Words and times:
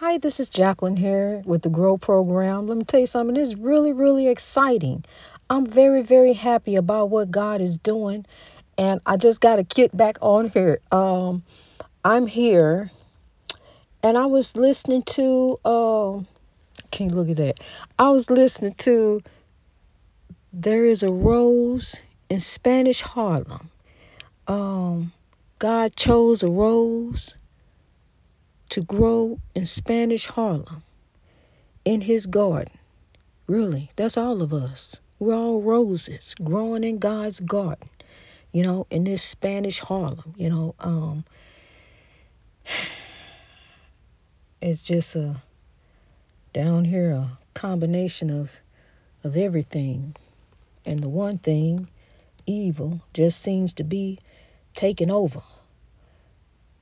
Hi, 0.00 0.18
this 0.18 0.38
is 0.38 0.48
Jacqueline 0.48 0.96
here 0.96 1.42
with 1.44 1.62
the 1.62 1.70
Grow 1.70 1.98
Program. 1.98 2.68
Let 2.68 2.78
me 2.78 2.84
tell 2.84 3.00
you 3.00 3.06
something, 3.06 3.34
it's 3.34 3.54
really, 3.54 3.90
really 3.90 4.28
exciting. 4.28 5.04
I'm 5.50 5.66
very, 5.66 6.02
very 6.02 6.34
happy 6.34 6.76
about 6.76 7.10
what 7.10 7.32
God 7.32 7.60
is 7.60 7.78
doing, 7.78 8.24
and 8.78 9.00
I 9.04 9.16
just 9.16 9.40
got 9.40 9.56
to 9.56 9.64
get 9.64 9.96
back 9.96 10.18
on 10.20 10.50
here. 10.50 10.78
Um, 10.92 11.42
I'm 12.04 12.28
here, 12.28 12.92
and 14.00 14.16
I 14.16 14.26
was 14.26 14.54
listening 14.54 15.02
to, 15.02 15.58
uh, 15.64 16.20
can't 16.92 17.12
look 17.12 17.30
at 17.30 17.36
that. 17.38 17.58
I 17.98 18.10
was 18.10 18.30
listening 18.30 18.74
to 18.74 19.20
There 20.52 20.84
is 20.84 21.02
a 21.02 21.10
Rose 21.10 21.96
in 22.30 22.38
Spanish 22.38 23.00
Harlem. 23.00 23.68
Um, 24.46 25.12
God 25.58 25.96
chose 25.96 26.44
a 26.44 26.48
rose 26.48 27.34
to 28.70 28.82
grow 28.82 29.38
in 29.54 29.66
Spanish 29.66 30.26
Harlem 30.26 30.82
in 31.84 32.00
his 32.00 32.26
garden. 32.26 32.72
Really, 33.46 33.90
that's 33.96 34.16
all 34.16 34.42
of 34.42 34.52
us. 34.52 34.96
We're 35.18 35.34
all 35.34 35.62
roses 35.62 36.34
growing 36.42 36.84
in 36.84 36.98
God's 36.98 37.40
garden, 37.40 37.88
you 38.52 38.62
know, 38.62 38.86
in 38.90 39.04
this 39.04 39.22
Spanish 39.22 39.80
Harlem, 39.80 40.34
you 40.36 40.50
know. 40.50 40.74
Um, 40.78 41.24
it's 44.60 44.82
just 44.82 45.16
a 45.16 45.40
down 46.52 46.84
here 46.84 47.12
a 47.12 47.38
combination 47.54 48.30
of 48.30 48.50
of 49.24 49.36
everything. 49.36 50.14
And 50.84 51.02
the 51.02 51.08
one 51.08 51.38
thing, 51.38 51.88
evil, 52.46 53.00
just 53.12 53.42
seems 53.42 53.74
to 53.74 53.84
be 53.84 54.18
taking 54.74 55.10
over. 55.10 55.42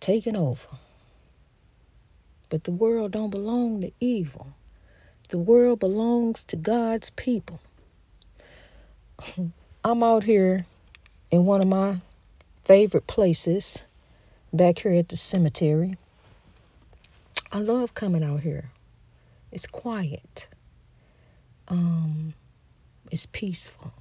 Taking 0.01 0.37
over. 0.37 0.69
But 2.49 2.65
the 2.65 2.71
world 2.71 3.13
don't 3.13 3.31
belong 3.31 3.81
to 3.81 3.93
evil. 4.01 4.49
The 5.29 5.39
world 5.39 5.81
belongs 5.81 6.45
to 6.45 6.57
God's 6.57 7.11
people. 7.11 7.61
I'm 9.85 10.03
out 10.03 10.23
here 10.23 10.67
in 11.31 11.45
one 11.45 11.61
of 11.61 11.69
my 11.69 12.01
favorite 12.65 13.07
places, 13.07 13.83
back 14.53 14.79
here 14.79 14.93
at 14.93 15.09
the 15.09 15.17
cemetery. 15.17 15.97
I 17.51 17.59
love 17.59 17.95
coming 17.95 18.23
out 18.23 18.41
here. 18.41 18.71
It's 19.53 19.67
quiet. 19.67 20.49
Um, 21.69 22.35
it's 23.11 23.27
peaceful. 23.27 23.93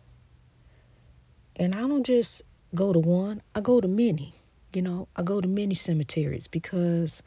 And 1.55 1.73
I 1.73 1.81
don't 1.81 2.03
just 2.03 2.41
go 2.73 2.91
to 2.91 2.99
one, 2.99 3.41
I 3.53 3.61
go 3.61 3.79
to 3.79 3.88
many. 3.88 4.33
You 4.73 4.81
know, 4.81 5.07
I 5.16 5.23
go 5.23 5.39
to 5.39 5.47
many 5.47 5.75
cemeteries 5.75 6.47
because 6.47 7.23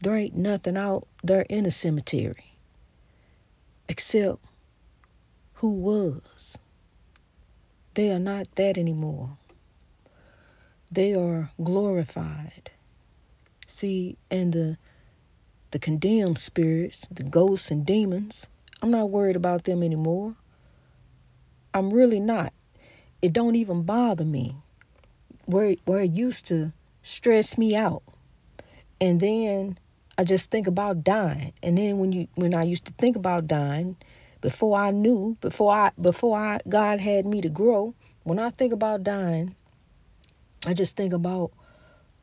there 0.00 0.16
ain't 0.16 0.36
nothing 0.36 0.76
out 0.76 1.06
there 1.24 1.42
in 1.42 1.66
a 1.66 1.70
cemetery 1.70 2.54
except 3.88 4.38
who 5.54 5.70
was. 5.70 6.56
They 7.94 8.10
are 8.10 8.20
not 8.20 8.54
that 8.54 8.78
anymore. 8.78 9.36
They 10.92 11.14
are 11.14 11.50
glorified. 11.62 12.70
See, 13.66 14.16
and 14.30 14.52
the 14.52 14.78
the 15.70 15.78
condemned 15.78 16.38
spirits, 16.38 17.06
the 17.10 17.24
ghosts 17.24 17.70
and 17.70 17.84
demons, 17.84 18.46
I'm 18.80 18.90
not 18.90 19.10
worried 19.10 19.36
about 19.36 19.64
them 19.64 19.82
anymore. 19.82 20.34
I'm 21.74 21.92
really 21.92 22.20
not. 22.20 22.52
It 23.20 23.32
don't 23.32 23.56
even 23.56 23.82
bother 23.82 24.24
me. 24.24 24.54
Where 25.46 25.74
where 25.84 26.02
it 26.02 26.12
used 26.12 26.46
to 26.46 26.72
stress 27.02 27.58
me 27.58 27.74
out. 27.74 28.02
And 29.00 29.20
then 29.20 29.78
I 30.18 30.24
just 30.24 30.50
think 30.50 30.66
about 30.66 31.04
dying. 31.04 31.52
And 31.62 31.78
then 31.78 31.98
when 31.98 32.10
you 32.10 32.26
when 32.34 32.52
I 32.52 32.64
used 32.64 32.86
to 32.86 32.92
think 32.94 33.14
about 33.14 33.46
dying, 33.46 33.96
before 34.40 34.76
I 34.76 34.90
knew, 34.90 35.36
before 35.40 35.72
I 35.72 35.92
before 36.00 36.36
I 36.36 36.58
God 36.68 36.98
had 36.98 37.24
me 37.24 37.40
to 37.42 37.48
grow, 37.48 37.94
when 38.24 38.40
I 38.40 38.50
think 38.50 38.72
about 38.72 39.04
dying, 39.04 39.54
I 40.66 40.74
just 40.74 40.96
think 40.96 41.12
about 41.12 41.52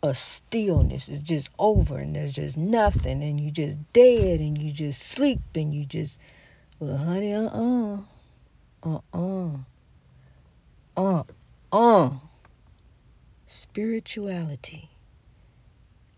a 0.04 0.14
stillness. 0.14 1.08
It's 1.08 1.22
just 1.22 1.50
over 1.58 1.98
and 1.98 2.14
there's 2.14 2.34
just 2.34 2.58
nothing 2.58 3.24
and 3.24 3.40
you 3.40 3.50
just 3.50 3.78
dead 3.94 4.42
and 4.42 4.58
you 4.58 4.74
just 4.74 5.02
sleep 5.02 5.40
and 5.56 5.74
you 5.74 5.86
just 5.86 6.20
well 6.80 6.98
honey 6.98 7.34
uh 7.34 7.48
uh 7.48 8.00
uh 8.84 9.00
uh 9.14 9.54
uh 10.98 11.24
uh 11.72 12.10
spirituality. 13.48 14.90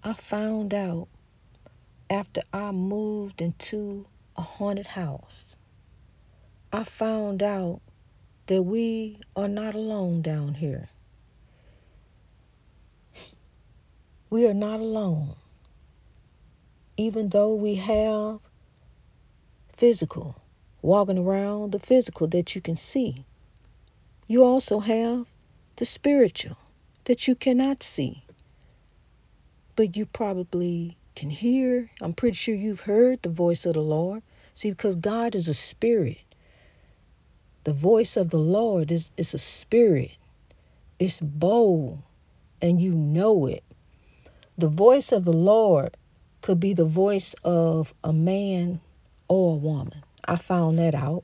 I 0.03 0.13
found 0.13 0.73
out 0.73 1.07
after 2.09 2.41
I 2.53 2.71
moved 2.71 3.41
into 3.41 4.05
a 4.37 4.41
haunted 4.41 4.87
house, 4.87 5.55
I 6.71 6.83
found 6.83 7.43
out 7.43 7.81
that 8.47 8.63
we 8.63 9.19
are 9.35 9.47
not 9.47 9.75
alone 9.75 10.21
down 10.21 10.53
here. 10.53 10.89
We 14.29 14.45
are 14.47 14.53
not 14.53 14.79
alone. 14.79 15.35
Even 16.97 17.29
though 17.29 17.55
we 17.55 17.75
have 17.75 18.39
physical, 19.73 20.35
walking 20.81 21.17
around 21.17 21.71
the 21.71 21.79
physical 21.79 22.27
that 22.27 22.55
you 22.55 22.61
can 22.61 22.77
see, 22.77 23.25
you 24.27 24.43
also 24.43 24.79
have 24.79 25.27
the 25.75 25.85
spiritual 25.85 26.57
that 27.05 27.27
you 27.27 27.35
cannot 27.35 27.83
see. 27.83 28.23
But 29.75 29.95
you 29.95 30.05
probably 30.05 30.97
can 31.17 31.29
hear. 31.31 31.89
I'm 31.99 32.13
pretty 32.13 32.35
sure 32.35 32.53
you've 32.53 32.81
heard 32.81 33.23
the 33.23 33.29
voice 33.29 33.65
of 33.65 33.73
the 33.73 33.81
Lord. 33.81 34.21
See, 34.53 34.69
because 34.69 34.95
God 34.95 35.33
is 35.33 35.47
a 35.47 35.53
spirit. 35.53 36.19
The 37.63 37.73
voice 37.73 38.17
of 38.17 38.29
the 38.29 38.37
Lord 38.37 38.91
is, 38.91 39.11
is 39.17 39.33
a 39.33 39.39
spirit. 39.39 40.11
It's 40.99 41.19
bold, 41.19 42.03
and 42.61 42.79
you 42.79 42.93
know 42.93 43.47
it. 43.47 43.63
The 44.59 44.67
voice 44.67 45.11
of 45.11 45.25
the 45.25 45.33
Lord 45.33 45.97
could 46.41 46.59
be 46.59 46.73
the 46.73 46.85
voice 46.85 47.33
of 47.43 47.95
a 48.03 48.13
man 48.13 48.79
or 49.27 49.53
a 49.53 49.57
woman. 49.57 50.03
I 50.23 50.35
found 50.35 50.77
that 50.77 50.93
out 50.93 51.23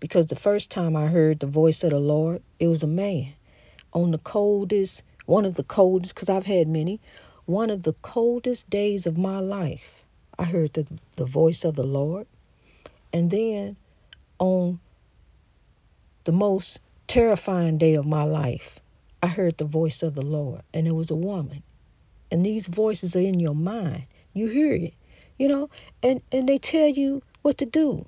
because 0.00 0.26
the 0.26 0.36
first 0.36 0.70
time 0.70 0.94
I 0.94 1.06
heard 1.06 1.40
the 1.40 1.46
voice 1.46 1.82
of 1.82 1.90
the 1.90 1.98
Lord, 1.98 2.42
it 2.58 2.66
was 2.66 2.82
a 2.82 2.86
man 2.86 3.32
on 3.94 4.10
the 4.10 4.18
coldest, 4.18 5.02
one 5.24 5.46
of 5.46 5.54
the 5.54 5.64
coldest, 5.64 6.14
because 6.14 6.28
I've 6.28 6.46
had 6.46 6.68
many, 6.68 7.00
one 7.50 7.70
of 7.70 7.82
the 7.82 7.94
coldest 7.94 8.70
days 8.70 9.06
of 9.06 9.18
my 9.18 9.40
life, 9.40 10.04
I 10.38 10.44
heard 10.44 10.72
the, 10.72 10.86
the 11.16 11.24
voice 11.24 11.64
of 11.64 11.74
the 11.74 11.84
Lord. 11.84 12.26
And 13.12 13.30
then 13.30 13.76
on 14.38 14.78
the 16.24 16.32
most 16.32 16.78
terrifying 17.08 17.76
day 17.76 17.94
of 17.94 18.06
my 18.06 18.22
life, 18.22 18.78
I 19.22 19.26
heard 19.26 19.58
the 19.58 19.64
voice 19.64 20.02
of 20.02 20.14
the 20.14 20.22
Lord, 20.24 20.62
and 20.72 20.86
it 20.86 20.94
was 20.94 21.10
a 21.10 21.16
woman. 21.16 21.62
And 22.30 22.46
these 22.46 22.66
voices 22.66 23.16
are 23.16 23.20
in 23.20 23.40
your 23.40 23.54
mind. 23.54 24.04
You 24.32 24.46
hear 24.46 24.72
it, 24.72 24.94
you 25.38 25.48
know, 25.48 25.68
and, 26.02 26.22
and 26.30 26.48
they 26.48 26.58
tell 26.58 26.88
you 26.88 27.22
what 27.42 27.58
to 27.58 27.66
do. 27.66 28.06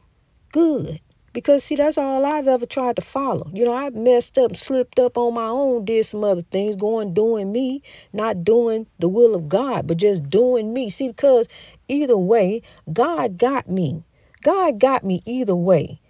Good. 0.53 1.01
Because, 1.33 1.65
see, 1.65 1.77
that's 1.77 1.97
all 1.97 2.27
I've 2.27 2.49
ever 2.49 2.67
tried 2.67 2.97
to 2.97 3.03
follow. 3.03 3.51
You 3.55 3.65
know, 3.65 3.75
I 3.75 3.89
messed 3.91 4.37
up, 4.37 4.55
slipped 4.55 4.99
up 4.99 5.17
on 5.17 5.33
my 5.33 5.47
own, 5.47 5.85
did 5.87 6.05
some 6.05 6.25
other 6.25 6.43
things, 6.43 6.77
going 6.77 7.15
doing 7.15 7.51
me, 7.51 7.83
not 8.13 8.45
doing 8.45 8.87
the 8.99 9.09
will 9.09 9.35
of 9.35 9.49
God, 9.49 9.87
but 9.87 9.97
just 9.97 10.29
doing 10.29 10.75
me. 10.75 10.91
See, 10.91 11.09
because 11.09 11.49
either 11.89 12.19
way, 12.19 12.63
God 12.93 13.39
got 13.39 13.69
me. 13.69 14.05
God 14.43 14.79
got 14.79 15.05
me 15.05 15.23
either 15.25 15.55
way, 15.55 16.01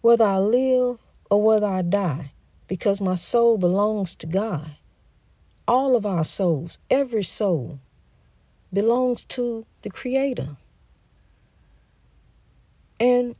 whether 0.00 0.24
I 0.24 0.38
live 0.38 0.98
or 1.30 1.40
whether 1.40 1.66
I 1.66 1.82
die, 1.82 2.32
because 2.66 3.00
my 3.00 3.14
soul 3.14 3.56
belongs 3.56 4.16
to 4.16 4.26
God. 4.26 4.68
All 5.68 5.96
of 5.96 6.04
our 6.04 6.24
souls, 6.24 6.78
every 6.90 7.22
soul, 7.22 7.78
belongs 8.72 9.24
to 9.26 9.64
the 9.82 9.90
Creator. 9.90 10.56
And 12.98 13.36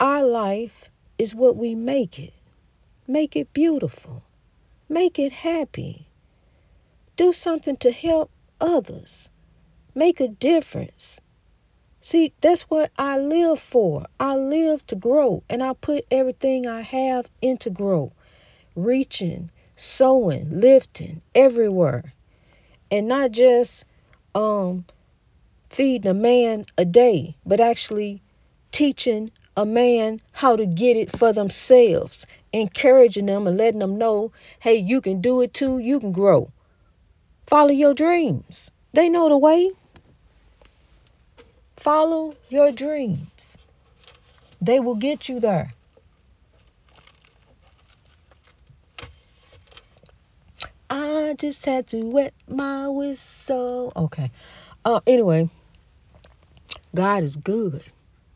our 0.00 0.24
life 0.24 0.90
is 1.18 1.34
what 1.34 1.56
we 1.56 1.74
make 1.74 2.18
it. 2.18 2.32
Make 3.06 3.36
it 3.36 3.52
beautiful. 3.52 4.22
Make 4.88 5.18
it 5.18 5.32
happy. 5.32 6.08
Do 7.16 7.32
something 7.32 7.76
to 7.78 7.90
help 7.90 8.30
others. 8.60 9.30
Make 9.94 10.20
a 10.20 10.28
difference. 10.28 11.20
See, 12.00 12.32
that's 12.40 12.62
what 12.62 12.90
I 12.98 13.18
live 13.18 13.60
for. 13.60 14.06
I 14.20 14.36
live 14.36 14.86
to 14.88 14.96
grow, 14.96 15.42
and 15.48 15.62
I 15.62 15.72
put 15.72 16.04
everything 16.10 16.66
I 16.66 16.82
have 16.82 17.30
into 17.40 17.70
grow, 17.70 18.12
reaching, 18.76 19.50
sowing, 19.76 20.50
lifting 20.50 21.22
everywhere, 21.34 22.12
and 22.90 23.08
not 23.08 23.30
just 23.30 23.84
um, 24.34 24.84
feeding 25.70 26.10
a 26.10 26.14
man 26.14 26.66
a 26.76 26.84
day, 26.84 27.36
but 27.46 27.60
actually 27.60 28.22
teaching 28.70 29.30
a 29.56 29.64
man 29.64 30.20
how 30.32 30.56
to 30.56 30.66
get 30.66 30.96
it 30.96 31.10
for 31.10 31.32
themselves, 31.32 32.26
encouraging 32.52 33.26
them 33.26 33.46
and 33.46 33.56
letting 33.56 33.80
them 33.80 33.98
know, 33.98 34.32
hey, 34.60 34.76
you 34.76 35.00
can 35.00 35.20
do 35.20 35.42
it 35.42 35.54
too, 35.54 35.78
you 35.78 36.00
can 36.00 36.12
grow. 36.12 36.50
Follow 37.46 37.70
your 37.70 37.94
dreams. 37.94 38.70
They 38.92 39.08
know 39.08 39.28
the 39.28 39.38
way. 39.38 39.70
Follow 41.76 42.36
your 42.48 42.72
dreams. 42.72 43.56
They 44.60 44.80
will 44.80 44.94
get 44.94 45.28
you 45.28 45.40
there. 45.40 45.74
I 50.88 51.34
just 51.38 51.66
had 51.66 51.88
to 51.88 52.02
wet 52.04 52.34
my 52.48 52.88
whistle. 52.88 53.92
Okay. 53.96 54.30
Uh, 54.84 55.00
anyway, 55.06 55.50
God 56.94 57.24
is 57.24 57.36
good. 57.36 57.84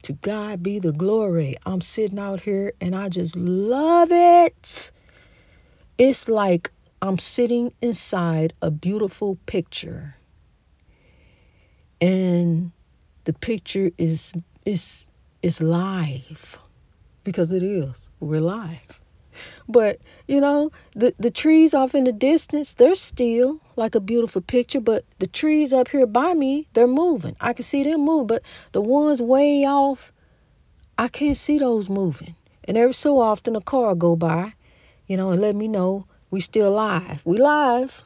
To 0.08 0.14
God 0.14 0.62
be 0.62 0.78
the 0.78 0.92
glory. 0.92 1.58
I'm 1.66 1.82
sitting 1.82 2.18
out 2.18 2.40
here 2.40 2.72
and 2.80 2.96
I 2.96 3.10
just 3.10 3.36
love 3.36 4.08
it. 4.10 4.90
It's 5.98 6.30
like 6.30 6.70
I'm 7.02 7.18
sitting 7.18 7.74
inside 7.82 8.54
a 8.62 8.70
beautiful 8.70 9.36
picture. 9.44 10.16
And 12.00 12.72
the 13.24 13.34
picture 13.34 13.90
is 13.98 14.32
is 14.64 15.06
is 15.42 15.60
live 15.60 16.58
because 17.22 17.52
it 17.52 17.62
is. 17.62 18.08
We're 18.18 18.40
live. 18.40 18.97
But, 19.68 20.00
you 20.26 20.40
know, 20.40 20.72
the, 20.94 21.14
the 21.18 21.30
trees 21.30 21.74
off 21.74 21.94
in 21.94 22.04
the 22.04 22.12
distance, 22.12 22.72
they're 22.72 22.94
still 22.94 23.60
like 23.76 23.94
a 23.94 24.00
beautiful 24.00 24.40
picture. 24.40 24.80
But 24.80 25.04
the 25.18 25.26
trees 25.26 25.72
up 25.74 25.88
here 25.88 26.06
by 26.06 26.32
me, 26.32 26.66
they're 26.72 26.86
moving. 26.86 27.36
I 27.40 27.52
can 27.52 27.64
see 27.64 27.82
them 27.82 28.04
move. 28.04 28.26
But 28.28 28.42
the 28.72 28.80
ones 28.80 29.20
way 29.20 29.64
off, 29.64 30.12
I 30.96 31.08
can't 31.08 31.36
see 31.36 31.58
those 31.58 31.90
moving. 31.90 32.34
And 32.64 32.76
every 32.76 32.94
so 32.94 33.20
often 33.20 33.56
a 33.56 33.60
car 33.60 33.94
go 33.94 34.16
by, 34.16 34.54
you 35.06 35.16
know, 35.16 35.30
and 35.30 35.40
let 35.40 35.54
me 35.54 35.68
know 35.68 36.06
we 36.30 36.40
still 36.40 36.68
alive. 36.68 37.20
We 37.24 37.38
live. 37.38 38.02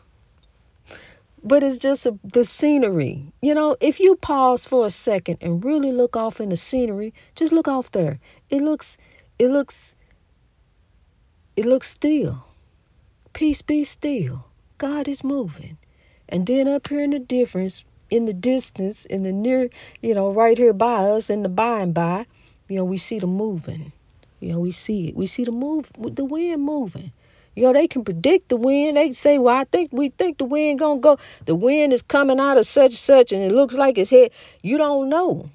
But 1.45 1.63
it's 1.63 1.79
just 1.79 2.07
a, 2.07 2.19
the 2.25 2.45
scenery. 2.45 3.33
You 3.41 3.55
know, 3.55 3.77
if 3.81 3.99
you 3.99 4.15
pause 4.17 4.65
for 4.65 4.87
a 4.87 4.91
second 4.91 5.39
and 5.41 5.65
really 5.65 5.91
look 5.91 6.17
off 6.17 6.41
in 6.41 6.51
the 6.51 6.57
scenery, 6.57 7.15
just 7.35 7.53
look 7.53 7.67
off 7.67 7.91
there. 7.91 8.21
It 8.51 8.63
looks 8.63 8.97
it 9.39 9.49
looks 9.49 9.97
it 11.57 11.67
looks 11.67 11.91
still. 11.91 12.45
Peace 13.33 13.63
be 13.63 13.85
still. 13.85 14.45
God 14.79 15.09
is 15.09 15.23
moving. 15.23 15.79
And 16.29 16.47
then 16.47 16.69
up 16.69 16.89
here 16.89 17.03
in 17.03 17.11
the 17.11 17.19
difference, 17.19 17.85
in 18.11 18.27
the 18.27 18.33
distance, 18.33 19.05
in 19.05 19.23
the 19.23 19.33
near, 19.33 19.71
you 20.01 20.15
know, 20.15 20.33
right 20.33 20.57
here 20.57 20.73
by 20.73 21.11
us, 21.11 21.31
in 21.31 21.43
the 21.43 21.49
by 21.49 21.81
and 21.81 21.95
by, 21.95 22.27
you 22.69 22.77
know, 22.77 22.85
we 22.85 22.97
see 22.97 23.19
the 23.19 23.27
moving. 23.27 23.93
You 24.41 24.53
know, 24.53 24.61
we 24.61 24.73
see 24.73 25.09
it. 25.09 25.17
We 25.17 25.27
see 25.27 25.45
the 25.45 25.53
move, 25.53 25.91
the 25.99 26.25
wind 26.25 26.63
moving. 26.63 27.13
You 27.55 27.65
know, 27.65 27.73
they 27.75 27.87
can 27.87 28.03
predict 28.03 28.49
the 28.49 28.57
wind. 28.57 28.97
They 28.97 29.13
say, 29.13 29.39
well, 29.39 29.55
I 29.55 29.65
think 29.65 29.93
we 29.93 30.09
think 30.09 30.39
the 30.39 30.47
wind 30.47 30.79
gonna 30.79 31.01
go. 31.01 31.19
The 31.45 31.55
wind 31.55 31.93
is 31.93 32.03
coming 32.03 32.41
out 32.41 32.57
of 32.57 32.67
such 32.67 32.95
such, 32.95 33.33
and 33.33 33.43
it 33.43 33.53
looks 33.53 33.75
like 33.75 33.99
it's 33.99 34.11
here. 34.11 34.29
You 34.63 34.79
don't 34.79 35.11
know. 35.11 35.51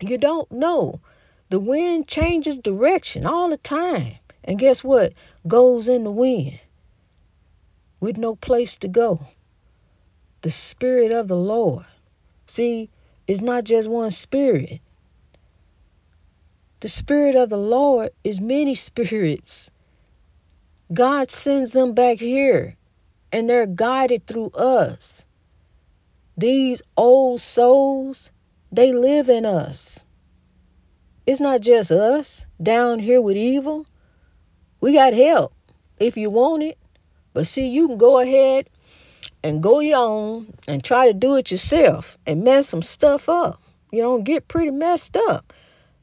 You 0.00 0.16
don't 0.16 0.50
know. 0.50 1.00
The 1.50 1.58
wind 1.58 2.06
changes 2.08 2.58
direction 2.58 3.26
all 3.26 3.50
the 3.50 3.56
time. 3.56 4.14
And 4.44 4.58
guess 4.58 4.84
what? 4.84 5.14
Goes 5.48 5.88
in 5.88 6.04
the 6.04 6.10
wind 6.10 6.60
with 8.00 8.18
no 8.18 8.36
place 8.36 8.76
to 8.78 8.88
go. 8.88 9.20
The 10.42 10.50
Spirit 10.50 11.10
of 11.10 11.28
the 11.28 11.36
Lord. 11.36 11.86
See, 12.46 12.90
it's 13.26 13.40
not 13.40 13.64
just 13.64 13.88
one 13.88 14.10
Spirit. 14.10 14.80
The 16.80 16.88
Spirit 16.90 17.34
of 17.34 17.48
the 17.48 17.56
Lord 17.56 18.10
is 18.22 18.40
many 18.40 18.74
spirits. 18.90 19.70
God 20.92 21.30
sends 21.30 21.72
them 21.72 21.94
back 21.94 22.18
here 22.18 22.76
and 23.32 23.48
they're 23.48 23.66
guided 23.66 24.26
through 24.26 24.50
us. 24.50 25.24
These 26.36 26.82
old 26.96 27.40
souls, 27.40 28.30
they 28.70 28.92
live 28.92 29.30
in 29.30 29.46
us. 29.46 30.04
It's 31.26 31.40
not 31.40 31.62
just 31.62 31.90
us 31.90 32.44
down 32.62 32.98
here 32.98 33.22
with 33.22 33.36
evil. 33.36 33.86
We 34.84 34.92
got 34.92 35.14
help 35.14 35.54
if 35.98 36.18
you 36.18 36.28
want 36.28 36.62
it. 36.62 36.76
But 37.32 37.46
see, 37.46 37.68
you 37.68 37.88
can 37.88 37.96
go 37.96 38.18
ahead 38.18 38.68
and 39.42 39.62
go 39.62 39.80
your 39.80 39.96
own 39.96 40.52
and 40.68 40.84
try 40.84 41.06
to 41.06 41.14
do 41.14 41.36
it 41.36 41.50
yourself 41.50 42.18
and 42.26 42.44
mess 42.44 42.68
some 42.68 42.82
stuff 42.82 43.30
up. 43.30 43.62
You 43.90 44.02
know, 44.02 44.20
get 44.20 44.46
pretty 44.46 44.72
messed 44.72 45.16
up. 45.16 45.54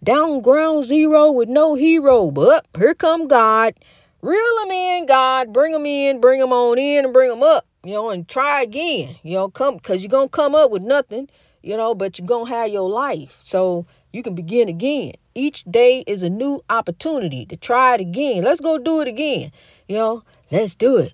Down 0.04 0.42
ground 0.42 0.86
zero 0.86 1.32
with 1.32 1.48
no 1.48 1.76
hero. 1.76 2.32
But 2.32 2.66
here 2.76 2.96
come 2.96 3.28
God. 3.28 3.76
Reel 4.24 4.56
them 4.62 4.72
in, 4.72 5.06
God. 5.06 5.54
Bring 5.54 5.74
them 5.74 5.86
in, 5.86 6.20
bring 6.20 6.40
them 6.40 6.52
on 6.52 6.80
in, 6.80 7.06
and 7.06 7.14
bring 7.14 7.30
them 7.30 7.44
up. 7.44 7.68
You 7.84 7.92
know, 7.92 8.10
and 8.10 8.28
try 8.28 8.64
again. 8.64 9.16
You 9.22 9.34
know, 9.34 9.50
come 9.50 9.76
because 9.76 10.02
you're 10.02 10.10
gonna 10.10 10.28
come 10.28 10.56
up 10.56 10.72
with 10.72 10.82
nothing. 10.82 11.30
You 11.62 11.78
know, 11.78 11.94
but 11.94 12.18
you're 12.18 12.26
gonna 12.26 12.50
have 12.50 12.70
your 12.70 12.90
life. 12.90 13.38
So 13.42 13.86
you 14.14 14.24
can 14.24 14.36
begin 14.36 14.70
again. 14.70 15.14
Each 15.34 15.64
day 15.64 16.04
is 16.06 16.24
a 16.24 16.30
new 16.30 16.64
opportunity 16.70 17.46
to 17.48 17.56
try 17.56 17.96
it 17.96 18.02
again. 18.02 18.44
Let's 18.44 18.62
go 18.62 18.78
do 18.78 19.02
it 19.02 19.08
again. 19.08 19.52
You 19.88 19.96
know, 19.96 20.24
let's 20.52 20.76
do 20.76 20.98
it. 20.98 21.14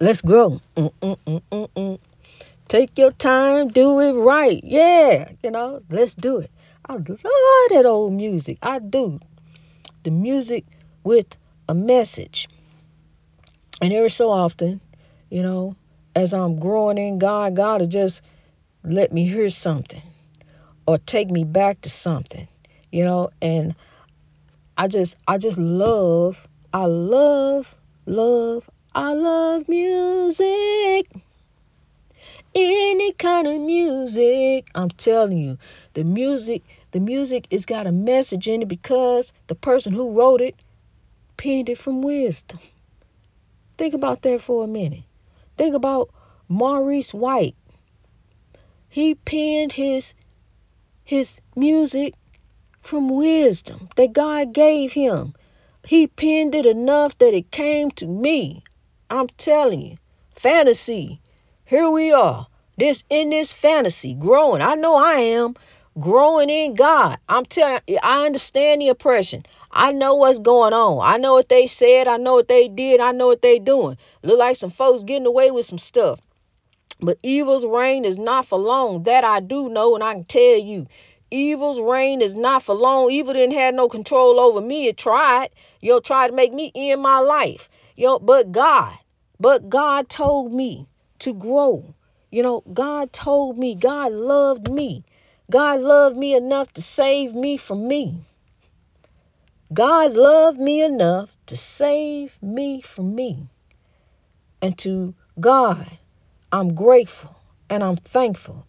Let's 0.00 0.20
grow. 0.22 0.60
Take 2.68 2.98
your 2.98 3.12
time, 3.12 3.68
do 3.68 4.00
it 4.00 4.12
right. 4.12 4.62
Yeah, 4.62 5.30
you 5.42 5.50
know, 5.50 5.82
let's 5.90 6.14
do 6.14 6.38
it. 6.38 6.50
I 6.86 6.94
love 6.94 7.04
that 7.70 7.84
old 7.84 8.12
music. 8.12 8.58
I 8.62 8.78
do. 8.78 9.20
The 10.04 10.10
music 10.10 10.64
with 11.04 11.36
a 11.68 11.74
message. 11.74 12.48
And 13.82 13.92
every 13.92 14.10
so 14.10 14.30
often, 14.30 14.80
you 15.30 15.42
know, 15.42 15.76
as 16.14 16.34
I'm 16.34 16.58
growing 16.58 16.98
in 16.98 17.18
God, 17.18 17.56
God 17.56 17.80
will 17.80 17.88
just 17.88 18.22
let 18.82 19.12
me 19.12 19.26
hear 19.26 19.48
something 19.50 20.02
or 20.86 20.98
take 20.98 21.30
me 21.30 21.44
back 21.44 21.80
to 21.82 21.90
something, 21.90 22.48
you 22.90 23.04
know, 23.04 23.30
and 23.42 23.74
I 24.76 24.88
just 24.88 25.16
I 25.28 25.38
just 25.38 25.58
love 25.58 26.48
I 26.72 26.86
love 26.86 27.74
love 28.06 28.68
I 28.94 29.12
love 29.12 29.68
music. 29.68 31.06
Any 32.52 33.12
kind 33.12 33.46
of 33.46 33.60
music, 33.60 34.68
I'm 34.74 34.88
telling 34.90 35.38
you, 35.38 35.58
the 35.94 36.02
music, 36.02 36.62
the 36.90 36.98
music 36.98 37.46
has 37.52 37.64
got 37.64 37.86
a 37.86 37.92
message 37.92 38.48
in 38.48 38.62
it 38.62 38.68
because 38.68 39.32
the 39.46 39.54
person 39.54 39.92
who 39.92 40.10
wrote 40.10 40.40
it 40.40 40.56
penned 41.36 41.68
it 41.68 41.78
from 41.78 42.02
wisdom. 42.02 42.58
Think 43.78 43.94
about 43.94 44.22
that 44.22 44.40
for 44.40 44.64
a 44.64 44.66
minute. 44.66 45.04
Think 45.56 45.74
about 45.74 46.10
Maurice 46.48 47.14
White. 47.14 47.54
He 48.92 49.14
penned 49.14 49.70
his 49.70 50.14
his 51.04 51.40
music 51.54 52.12
from 52.82 53.08
wisdom 53.08 53.88
that 53.94 54.12
God 54.12 54.52
gave 54.52 54.92
him. 54.92 55.34
He 55.86 56.08
penned 56.08 56.56
it 56.56 56.66
enough 56.66 57.16
that 57.18 57.32
it 57.32 57.52
came 57.52 57.92
to 57.92 58.06
me. 58.06 58.64
I'm 59.08 59.28
telling 59.28 59.80
you, 59.80 59.96
fantasy. 60.34 61.20
Here 61.64 61.88
we 61.88 62.10
are. 62.10 62.48
This 62.78 63.04
in 63.08 63.30
this 63.30 63.52
fantasy, 63.52 64.12
growing. 64.14 64.60
I 64.60 64.74
know 64.74 64.96
I 64.96 65.20
am 65.20 65.54
growing 66.00 66.50
in 66.50 66.74
God. 66.74 67.18
I'm 67.28 67.44
telling 67.44 67.82
I 68.02 68.26
understand 68.26 68.80
the 68.80 68.88
oppression. 68.88 69.46
I 69.70 69.92
know 69.92 70.16
what's 70.16 70.40
going 70.40 70.72
on. 70.72 70.98
I 71.00 71.16
know 71.16 71.34
what 71.34 71.48
they 71.48 71.68
said. 71.68 72.08
I 72.08 72.16
know 72.16 72.34
what 72.34 72.48
they 72.48 72.66
did. 72.66 72.98
I 72.98 73.12
know 73.12 73.28
what 73.28 73.42
they 73.42 73.60
doing. 73.60 73.98
Look 74.24 74.40
like 74.40 74.56
some 74.56 74.70
folks 74.70 75.04
getting 75.04 75.26
away 75.26 75.52
with 75.52 75.66
some 75.66 75.78
stuff. 75.78 76.18
But 77.02 77.18
evil's 77.22 77.64
reign 77.64 78.04
is 78.04 78.18
not 78.18 78.46
for 78.46 78.58
long. 78.58 79.04
That 79.04 79.24
I 79.24 79.40
do 79.40 79.68
know, 79.68 79.94
and 79.94 80.04
I 80.04 80.14
can 80.14 80.24
tell 80.24 80.58
you. 80.58 80.86
Evil's 81.30 81.80
reign 81.80 82.20
is 82.20 82.34
not 82.34 82.62
for 82.62 82.74
long. 82.74 83.10
Evil 83.10 83.34
didn't 83.34 83.56
have 83.56 83.74
no 83.74 83.88
control 83.88 84.40
over 84.40 84.60
me. 84.60 84.88
It 84.88 84.96
tried. 84.96 85.50
You 85.80 86.00
tried 86.00 86.28
to 86.28 86.34
make 86.34 86.52
me 86.52 86.72
end 86.74 87.00
my 87.00 87.20
life. 87.20 87.70
You 87.96 88.18
but 88.20 88.50
God, 88.50 88.98
but 89.38 89.68
God 89.68 90.08
told 90.08 90.52
me 90.52 90.88
to 91.20 91.32
grow. 91.32 91.94
You 92.30 92.42
know, 92.42 92.62
God 92.72 93.12
told 93.12 93.58
me, 93.58 93.74
God 93.74 94.12
loved 94.12 94.70
me. 94.70 95.04
God 95.50 95.80
loved 95.80 96.16
me 96.16 96.34
enough 96.34 96.72
to 96.74 96.82
save 96.82 97.34
me 97.34 97.56
from 97.56 97.88
me. 97.88 98.24
God 99.72 100.14
loved 100.14 100.58
me 100.58 100.82
enough 100.82 101.36
to 101.46 101.56
save 101.56 102.40
me 102.42 102.80
from 102.80 103.14
me. 103.14 103.48
And 104.60 104.76
to 104.78 105.14
God, 105.38 105.86
I'm 106.52 106.74
grateful 106.74 107.36
and 107.68 107.84
I'm 107.84 107.96
thankful. 107.96 108.66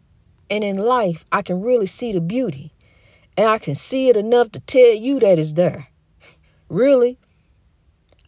And 0.50 0.63
in 0.63 0.77
life, 0.77 1.25
I 1.31 1.41
can 1.41 1.61
really 1.61 1.88
see 1.88 2.11
the 2.11 2.21
beauty. 2.21 2.73
And 3.35 3.47
I 3.47 3.57
can 3.57 3.73
see 3.73 4.09
it 4.09 4.17
enough 4.17 4.51
to 4.51 4.59
tell 4.59 4.93
you 4.93 5.19
that 5.19 5.39
it's 5.39 5.53
there. 5.53 5.88
Really. 6.69 7.17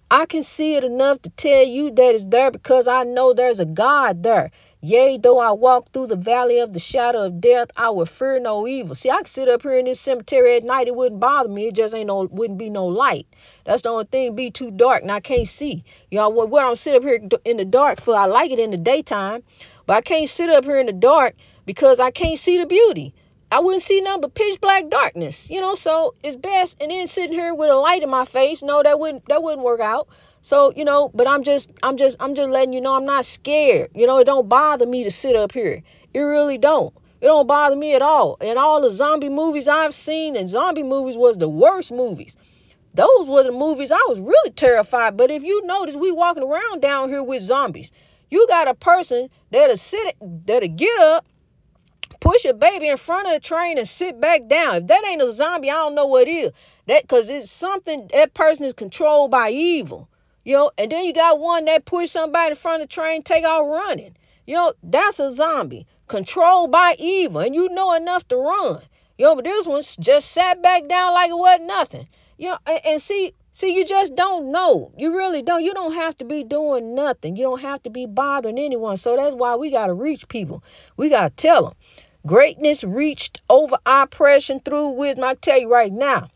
I 0.10 0.26
can 0.26 0.44
see 0.44 0.76
it 0.76 0.84
enough 0.84 1.22
to 1.24 1.30
tell 1.30 1.64
you 1.64 1.92
that 1.92 2.16
it's 2.16 2.26
there 2.26 2.52
because 2.52 2.88
I 2.88 3.04
know 3.04 3.34
there's 3.34 3.60
a 3.60 3.66
God 3.66 4.24
there. 4.24 4.52
Yea, 4.86 5.18
though 5.18 5.40
I 5.40 5.52
walk 5.54 5.94
through 5.94 6.08
the 6.08 6.18
valley 6.18 6.60
of 6.60 6.74
the 6.74 6.80
shadow 6.80 7.24
of 7.28 7.40
death, 7.40 7.70
I 7.78 7.90
will 7.92 8.06
fear 8.06 8.38
no 8.42 8.68
evil. 8.68 8.96
See, 8.96 9.10
I 9.10 9.16
can 9.16 9.26
sit 9.28 9.48
up 9.48 9.62
here 9.62 9.78
in 9.78 9.86
this 9.86 9.98
cemetery 9.98 10.58
at 10.58 10.66
night, 10.66 10.90
it 10.90 10.96
wouldn't 10.96 11.22
bother 11.22 11.48
me. 11.48 11.68
It 11.68 11.76
just 11.76 11.96
ain't 11.96 12.08
no 12.08 12.24
wouldn't 12.30 12.60
be 12.60 12.70
no 12.70 12.88
light. 12.88 13.26
That's 13.64 13.84
the 13.84 13.90
only 13.92 14.08
thing, 14.12 14.36
be 14.36 14.52
too 14.52 14.72
dark 14.72 15.02
and 15.02 15.10
I 15.10 15.22
can't 15.22 15.48
see. 15.48 15.86
Y'all 16.12 16.34
what, 16.34 16.66
I'm 16.66 16.76
sit 16.76 16.96
up 16.96 17.04
here 17.04 17.22
in 17.46 17.56
the 17.56 17.64
dark 17.64 18.02
for, 18.02 18.14
I 18.14 18.26
like 18.26 18.52
it 18.52 18.60
in 18.60 18.72
the 18.72 18.78
daytime. 18.78 19.44
But 19.86 19.96
I 19.96 20.02
can't 20.02 20.28
sit 20.28 20.50
up 20.50 20.66
here 20.66 20.82
in 20.82 20.88
the 20.88 20.92
dark 20.92 21.36
because 21.66 22.02
I 22.02 22.12
can't 22.12 22.38
see 22.38 22.58
the 22.58 22.66
beauty. 22.66 23.14
I 23.54 23.60
wouldn't 23.60 23.84
see 23.84 24.02
nothing 24.02 24.22
but 24.22 24.34
pitch 24.34 24.60
black 24.60 24.90
darkness, 24.90 25.48
you 25.48 25.62
know. 25.62 25.76
So 25.76 26.16
it's 26.24 26.36
best. 26.36 26.76
And 26.82 26.90
then 26.90 27.06
sitting 27.06 27.38
here 27.38 27.54
with 27.54 27.70
a 27.70 27.76
light 27.76 28.02
in 28.02 28.10
my 28.10 28.26
face, 28.26 28.64
no, 28.64 28.82
that 28.82 29.00
wouldn't 29.00 29.28
that 29.28 29.44
wouldn't 29.44 29.62
work 29.62 29.80
out. 29.80 30.08
So 30.42 30.74
you 30.76 30.84
know, 30.84 31.12
but 31.14 31.28
I'm 31.28 31.44
just 31.44 31.70
I'm 31.84 31.98
just 31.98 32.18
I'm 32.20 32.34
just 32.34 32.50
letting 32.50 32.74
you 32.74 32.82
know 32.82 32.96
I'm 32.96 33.06
not 33.06 33.26
scared. 33.26 33.92
You 33.94 34.08
know, 34.08 34.18
it 34.18 34.24
don't 34.24 34.50
bother 34.50 34.88
me 34.88 35.04
to 35.04 35.12
sit 35.12 35.36
up 35.36 35.52
here. 35.52 35.84
It 36.16 36.20
really 36.20 36.58
don't. 36.58 36.96
It 37.22 37.28
don't 37.28 37.46
bother 37.46 37.76
me 37.76 37.94
at 37.94 38.02
all. 38.02 38.38
And 38.42 38.58
all 38.58 38.82
the 38.82 38.90
zombie 38.90 39.30
movies 39.30 39.68
I've 39.68 39.94
seen, 39.94 40.36
and 40.36 40.50
zombie 40.50 40.82
movies 40.82 41.16
was 41.16 41.38
the 41.38 41.48
worst 41.48 41.92
movies. 41.92 42.36
Those 42.96 43.28
were 43.28 43.44
the 43.44 43.52
movies 43.52 43.92
I 43.92 44.04
was 44.10 44.20
really 44.20 44.50
terrified. 44.50 45.16
But 45.16 45.30
if 45.30 45.44
you 45.44 45.64
notice, 45.68 45.96
we 45.96 46.12
walking 46.12 46.44
around 46.44 46.82
down 46.82 47.10
here 47.10 47.22
with 47.22 47.44
zombies. 47.44 47.92
You 48.32 48.48
got 48.48 48.68
a 48.68 48.74
person 48.74 49.30
that'll 49.52 49.78
sit, 49.78 50.16
that'll 50.20 50.70
get 50.70 51.00
up, 51.00 51.26
push 52.24 52.46
a 52.46 52.54
baby 52.54 52.88
in 52.88 52.96
front 52.96 53.28
of 53.28 53.34
the 53.34 53.40
train 53.42 53.78
and 53.78 53.88
sit 53.88 54.18
back 54.18 54.48
down. 54.48 54.76
If 54.76 54.88
that 54.88 55.06
ain't 55.06 55.22
a 55.22 55.30
zombie, 55.32 55.70
I 55.70 55.74
don't 55.74 55.94
know 55.94 56.08
what 56.08 56.30
is. 56.30 56.54
That 56.88 57.04
because 57.04 57.30
it's 57.30 57.52
something 57.52 58.10
that 58.14 58.34
person 58.34 58.64
is 58.64 58.74
controlled 58.74 59.30
by 59.30 59.50
evil. 59.50 60.08
You 60.46 60.54
know, 60.56 60.72
and 60.78 60.90
then 60.90 61.04
you 61.04 61.14
got 61.14 61.40
one 61.40 61.66
that 61.66 61.84
push 61.84 62.12
somebody 62.12 62.52
in 62.52 62.56
front 62.56 62.82
of 62.82 62.88
the 62.88 62.94
train, 62.94 63.24
take 63.24 63.44
off 63.44 63.68
running. 63.68 64.16
You 64.46 64.56
know, 64.56 64.74
that's 64.84 65.20
a 65.20 65.32
zombie 65.32 65.86
controlled 66.08 66.72
by 66.72 66.96
evil, 66.98 67.42
and 67.42 67.54
you 67.54 67.68
know 67.70 67.94
enough 67.94 68.26
to 68.30 68.38
run. 68.38 68.82
You 69.18 69.26
know, 69.26 69.36
but 69.36 69.44
this 69.44 69.68
one's 69.68 69.98
just 69.98 70.32
sat 70.32 70.62
back 70.62 70.88
down 70.88 71.14
like 71.14 71.30
it 71.30 71.38
wasn't 71.38 71.68
nothing. 71.68 72.08
You 72.38 72.50
know, 72.50 72.58
and, 72.66 72.86
and 72.86 73.02
see, 73.02 73.34
see, 73.52 73.76
you 73.76 73.86
just 73.86 74.16
don't 74.16 74.52
know. 74.52 74.92
You 74.98 75.16
really 75.16 75.42
don't. 75.42 75.64
You 75.64 75.74
don't 75.74 75.94
have 75.94 76.16
to 76.18 76.26
be 76.26 76.44
doing 76.44 76.96
nothing. 76.96 77.36
You 77.36 77.44
don't 77.44 77.62
have 77.62 77.84
to 77.84 77.90
be 77.90 78.06
bothering 78.06 78.60
anyone. 78.60 78.98
So 78.98 79.16
that's 79.18 79.36
why 79.36 79.56
we 79.56 79.72
got 79.72 79.88
to 79.88 79.94
reach 79.94 80.28
people. 80.30 80.64
We 80.96 81.10
got 81.10 81.36
to 81.36 81.42
tell 81.42 81.66
them. 81.66 81.74
Greatness 82.26 82.84
reached 82.84 83.42
over 83.50 83.78
oppression 83.86 84.62
through 84.62 84.90
wisdom. 84.90 85.26
I 85.26 85.34
tell 85.36 85.60
you 85.60 85.72
right 85.72 85.92
now, 85.92 86.30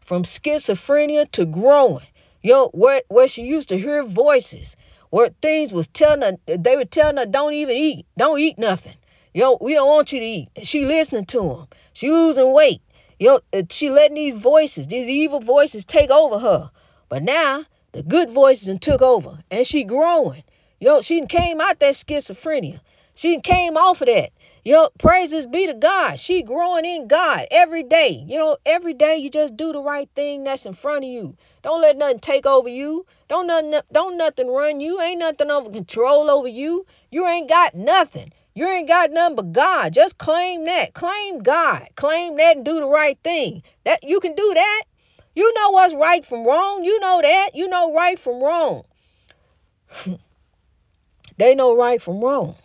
from 0.00 0.22
schizophrenia 0.22 1.30
to 1.32 1.44
growing, 1.44 2.06
yo, 2.42 2.68
where, 2.68 3.02
where 3.08 3.26
she 3.26 3.42
used 3.42 3.70
to 3.70 3.78
hear 3.78 4.04
voices, 4.04 4.76
where 5.10 5.30
things 5.42 5.72
was 5.72 5.88
telling 5.88 6.22
her, 6.22 6.56
they 6.56 6.76
were 6.76 6.84
telling 6.84 7.16
her, 7.16 7.26
don't 7.26 7.54
even 7.54 7.76
eat, 7.76 8.06
don't 8.16 8.38
eat 8.38 8.58
nothing. 8.58 8.94
Yo, 9.34 9.58
we 9.60 9.74
don't 9.74 9.88
want 9.88 10.12
you 10.12 10.20
to 10.20 10.26
eat. 10.26 10.48
She 10.62 10.84
listening 10.84 11.26
to 11.26 11.40
them. 11.40 11.66
She 11.92 12.10
losing 12.10 12.52
weight. 12.52 12.80
Yo, 13.18 13.40
she 13.70 13.90
letting 13.90 14.14
these 14.14 14.34
voices, 14.34 14.86
these 14.86 15.08
evil 15.08 15.40
voices 15.40 15.84
take 15.84 16.10
over 16.10 16.38
her. 16.38 16.70
But 17.08 17.22
now 17.22 17.64
the 17.92 18.02
good 18.02 18.30
voices 18.30 18.68
and 18.68 18.80
took 18.80 19.02
over. 19.02 19.38
And 19.50 19.66
she 19.66 19.84
growing. 19.84 20.42
Yo, 20.80 21.00
she 21.00 21.24
came 21.26 21.60
out 21.60 21.78
that 21.80 21.94
schizophrenia. 21.94 22.80
She 23.20 23.38
came 23.38 23.76
off 23.76 24.00
of 24.00 24.06
that. 24.06 24.30
You 24.64 24.72
know, 24.72 24.88
praises 24.98 25.46
be 25.46 25.66
to 25.66 25.74
God. 25.74 26.18
She 26.18 26.42
growing 26.42 26.86
in 26.86 27.06
God 27.06 27.48
every 27.50 27.82
day. 27.82 28.24
You 28.26 28.38
know, 28.38 28.56
every 28.64 28.94
day 28.94 29.18
you 29.18 29.28
just 29.28 29.58
do 29.58 29.74
the 29.74 29.82
right 29.82 30.08
thing 30.14 30.42
that's 30.42 30.64
in 30.64 30.72
front 30.72 31.04
of 31.04 31.10
you. 31.10 31.36
Don't 31.62 31.82
let 31.82 31.98
nothing 31.98 32.20
take 32.20 32.46
over 32.46 32.70
you. 32.70 33.04
Don't 33.28 33.46
nothing 33.46 33.78
don't 33.92 34.16
nothing 34.16 34.48
run 34.48 34.80
you. 34.80 35.02
Ain't 35.02 35.18
nothing 35.18 35.50
over 35.50 35.68
control 35.68 36.30
over 36.30 36.48
you. 36.48 36.86
You 37.10 37.26
ain't 37.26 37.46
got 37.46 37.74
nothing. 37.74 38.32
You 38.54 38.66
ain't 38.66 38.88
got 38.88 39.10
nothing 39.10 39.36
but 39.36 39.52
God. 39.52 39.92
Just 39.92 40.16
claim 40.16 40.64
that. 40.64 40.94
Claim 40.94 41.40
God. 41.40 41.88
Claim 41.96 42.38
that 42.38 42.56
and 42.56 42.64
do 42.64 42.80
the 42.80 42.88
right 42.88 43.18
thing. 43.22 43.62
That 43.84 44.02
you 44.02 44.20
can 44.20 44.34
do 44.34 44.50
that. 44.54 44.84
You 45.34 45.52
know 45.52 45.72
what's 45.72 45.92
right 45.92 46.24
from 46.24 46.46
wrong. 46.46 46.84
You 46.84 46.98
know 47.00 47.20
that. 47.20 47.50
You 47.52 47.68
know 47.68 47.92
right 47.92 48.18
from 48.18 48.42
wrong. 48.42 48.84
they 51.36 51.54
know 51.54 51.76
right 51.76 52.00
from 52.00 52.24
wrong. 52.24 52.56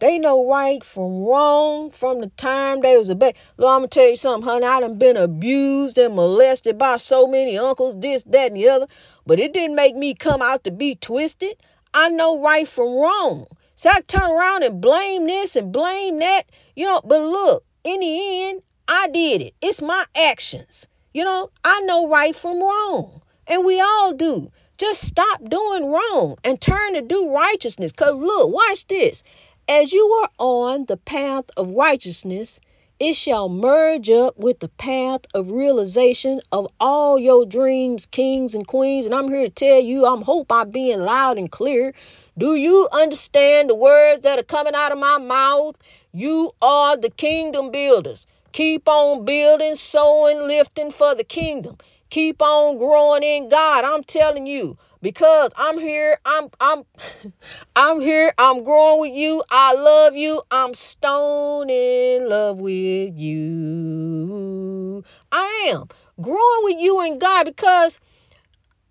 They 0.00 0.18
know 0.18 0.48
right 0.48 0.82
from 0.82 1.24
wrong 1.24 1.90
from 1.90 2.22
the 2.22 2.28
time 2.28 2.80
they 2.80 2.96
was 2.96 3.10
a 3.10 3.14
baby. 3.14 3.36
Look, 3.58 3.68
I'm 3.68 3.80
gonna 3.80 3.88
tell 3.88 4.08
you 4.08 4.16
something, 4.16 4.48
honey. 4.48 4.64
I 4.64 4.80
done 4.80 4.96
been 4.96 5.18
abused 5.18 5.98
and 5.98 6.16
molested 6.16 6.78
by 6.78 6.96
so 6.96 7.26
many 7.26 7.58
uncles, 7.58 8.00
this, 8.00 8.22
that, 8.22 8.46
and 8.46 8.56
the 8.56 8.70
other. 8.70 8.86
But 9.26 9.40
it 9.40 9.52
didn't 9.52 9.76
make 9.76 9.94
me 9.94 10.14
come 10.14 10.40
out 10.40 10.64
to 10.64 10.70
be 10.70 10.94
twisted. 10.94 11.54
I 11.92 12.08
know 12.08 12.40
right 12.40 12.66
from 12.66 12.94
wrong. 12.94 13.46
So 13.76 13.90
I 13.90 14.00
turn 14.00 14.30
around 14.30 14.62
and 14.62 14.80
blame 14.80 15.26
this 15.26 15.54
and 15.54 15.70
blame 15.70 16.18
that. 16.20 16.44
You 16.74 16.86
know, 16.86 17.02
but 17.04 17.20
look, 17.20 17.64
in 17.84 18.00
the 18.00 18.44
end, 18.44 18.62
I 18.88 19.08
did 19.08 19.42
it. 19.42 19.54
It's 19.60 19.82
my 19.82 20.06
actions. 20.16 20.88
You 21.12 21.24
know, 21.24 21.50
I 21.62 21.80
know 21.82 22.08
right 22.08 22.34
from 22.34 22.58
wrong. 22.58 23.20
And 23.46 23.66
we 23.66 23.80
all 23.82 24.14
do. 24.14 24.50
Just 24.78 25.06
stop 25.06 25.46
doing 25.46 25.90
wrong 25.90 26.38
and 26.42 26.58
turn 26.58 26.94
to 26.94 27.02
do 27.02 27.34
righteousness. 27.34 27.92
Because 27.92 28.14
look, 28.14 28.50
watch 28.50 28.86
this. 28.86 29.22
As 29.70 29.92
you 29.92 30.04
are 30.20 30.30
on 30.40 30.86
the 30.86 30.96
path 30.96 31.44
of 31.56 31.70
righteousness, 31.70 32.58
it 32.98 33.14
shall 33.14 33.48
merge 33.48 34.10
up 34.10 34.36
with 34.36 34.58
the 34.58 34.66
path 34.68 35.20
of 35.32 35.52
realization 35.52 36.40
of 36.50 36.66
all 36.80 37.20
your 37.20 37.46
dreams, 37.46 38.04
kings 38.06 38.56
and 38.56 38.66
queens. 38.66 39.06
And 39.06 39.14
I'm 39.14 39.28
here 39.28 39.44
to 39.44 39.48
tell 39.48 39.78
you, 39.78 40.06
I'm 40.06 40.22
hope 40.22 40.50
I'm 40.50 40.70
being 40.72 40.98
loud 40.98 41.38
and 41.38 41.48
clear. 41.52 41.94
Do 42.36 42.56
you 42.56 42.88
understand 42.90 43.70
the 43.70 43.76
words 43.76 44.22
that 44.22 44.40
are 44.40 44.42
coming 44.42 44.74
out 44.74 44.90
of 44.90 44.98
my 44.98 45.18
mouth? 45.18 45.76
You 46.10 46.50
are 46.60 46.96
the 46.96 47.10
kingdom 47.10 47.70
builders. 47.70 48.26
Keep 48.50 48.88
on 48.88 49.24
building, 49.24 49.76
sowing, 49.76 50.48
lifting 50.48 50.90
for 50.90 51.14
the 51.14 51.22
kingdom. 51.22 51.76
Keep 52.10 52.42
on 52.42 52.76
growing 52.76 53.22
in 53.22 53.48
God. 53.48 53.84
I'm 53.84 54.02
telling 54.02 54.48
you, 54.48 54.76
because 55.02 55.52
I'm 55.56 55.78
here. 55.78 56.18
I'm 56.24 56.48
I'm 56.60 56.84
I'm 57.76 58.00
here. 58.00 58.32
I'm 58.38 58.64
growing 58.64 59.00
with 59.00 59.14
you. 59.14 59.42
I 59.50 59.74
love 59.74 60.16
you. 60.16 60.42
I'm 60.50 60.74
stone 60.74 61.70
in 61.70 62.28
love 62.28 62.60
with 62.60 63.16
you. 63.16 65.04
I 65.32 65.68
am 65.68 65.88
growing 66.20 66.64
with 66.64 66.80
you 66.80 67.00
and 67.00 67.20
God 67.20 67.44
because 67.44 67.98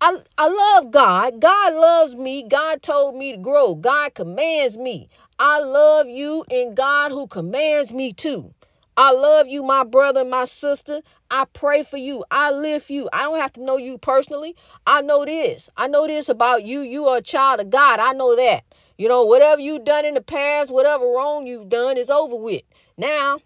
I, 0.00 0.18
I 0.38 0.48
love 0.48 0.90
God. 0.92 1.40
God 1.40 1.74
loves 1.74 2.16
me. 2.16 2.48
God 2.48 2.80
told 2.80 3.16
me 3.16 3.32
to 3.32 3.38
grow. 3.38 3.74
God 3.74 4.14
commands 4.14 4.78
me. 4.78 5.10
I 5.38 5.60
love 5.60 6.08
you 6.08 6.44
and 6.50 6.74
God 6.74 7.12
who 7.12 7.26
commands 7.26 7.92
me 7.92 8.14
too. 8.14 8.54
I 9.02 9.12
love 9.12 9.48
you, 9.48 9.62
my 9.62 9.84
brother, 9.84 10.26
my 10.26 10.44
sister. 10.44 11.00
I 11.30 11.46
pray 11.46 11.84
for 11.84 11.96
you. 11.96 12.22
I 12.30 12.50
live 12.50 12.82
for 12.82 12.92
you. 12.92 13.08
I 13.14 13.22
don't 13.22 13.40
have 13.40 13.54
to 13.54 13.64
know 13.64 13.78
you 13.78 13.96
personally. 13.96 14.56
I 14.86 15.00
know 15.00 15.24
this. 15.24 15.70
I 15.74 15.86
know 15.86 16.06
this 16.06 16.28
about 16.28 16.64
you. 16.64 16.82
You 16.82 17.06
are 17.06 17.16
a 17.16 17.22
child 17.22 17.60
of 17.60 17.70
God. 17.70 17.98
I 17.98 18.12
know 18.12 18.36
that. 18.36 18.62
You 18.98 19.08
know, 19.08 19.24
whatever 19.24 19.58
you've 19.58 19.84
done 19.84 20.04
in 20.04 20.12
the 20.12 20.20
past, 20.20 20.70
whatever 20.70 21.06
wrong 21.06 21.46
you've 21.46 21.70
done 21.70 21.96
is 21.96 22.10
over 22.10 22.36
with. 22.36 22.60
Now, 22.98 23.38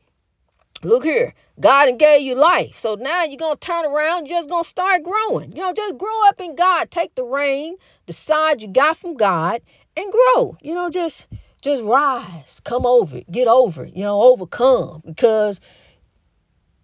look 0.82 1.04
here. 1.04 1.34
God 1.61 2.00
gave 2.00 2.23
you 2.23 2.34
life. 2.34 2.76
So 2.76 2.96
now 2.96 3.23
you're 3.23 3.37
going 3.37 3.56
to 3.56 3.61
turn 3.61 3.84
around, 3.84 4.26
you're 4.26 4.40
just 4.40 4.50
going 4.50 4.64
to 4.64 4.68
start 4.68 5.04
growing. 5.04 5.52
You 5.52 5.62
know, 5.62 5.73
just 5.73 5.96
grow 5.96 6.28
up 6.28 6.40
in 6.40 6.56
God. 6.56 6.90
Take 6.90 7.14
the 7.14 7.23
reign, 7.23 7.76
decide 8.06 8.61
you 8.61 8.66
got 8.66 8.96
from 8.96 9.14
God, 9.14 9.62
and 9.96 10.12
grow. 10.12 10.56
You 10.61 10.75
know, 10.75 10.90
just 10.90 11.28
just 11.64 11.83
rise, 11.83 12.61
come 12.62 12.85
over 12.85 13.16
it, 13.16 13.30
get 13.30 13.49
over 13.49 13.87
it, 13.87 13.97
you 13.97 14.02
know, 14.02 14.21
overcome 14.21 15.02
because 15.04 15.61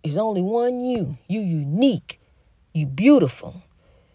there's 0.03 0.17
only 0.17 0.41
one 0.41 0.81
you. 0.81 1.19
You 1.29 1.41
unique. 1.41 2.19
You 2.73 2.87
beautiful. 2.87 3.63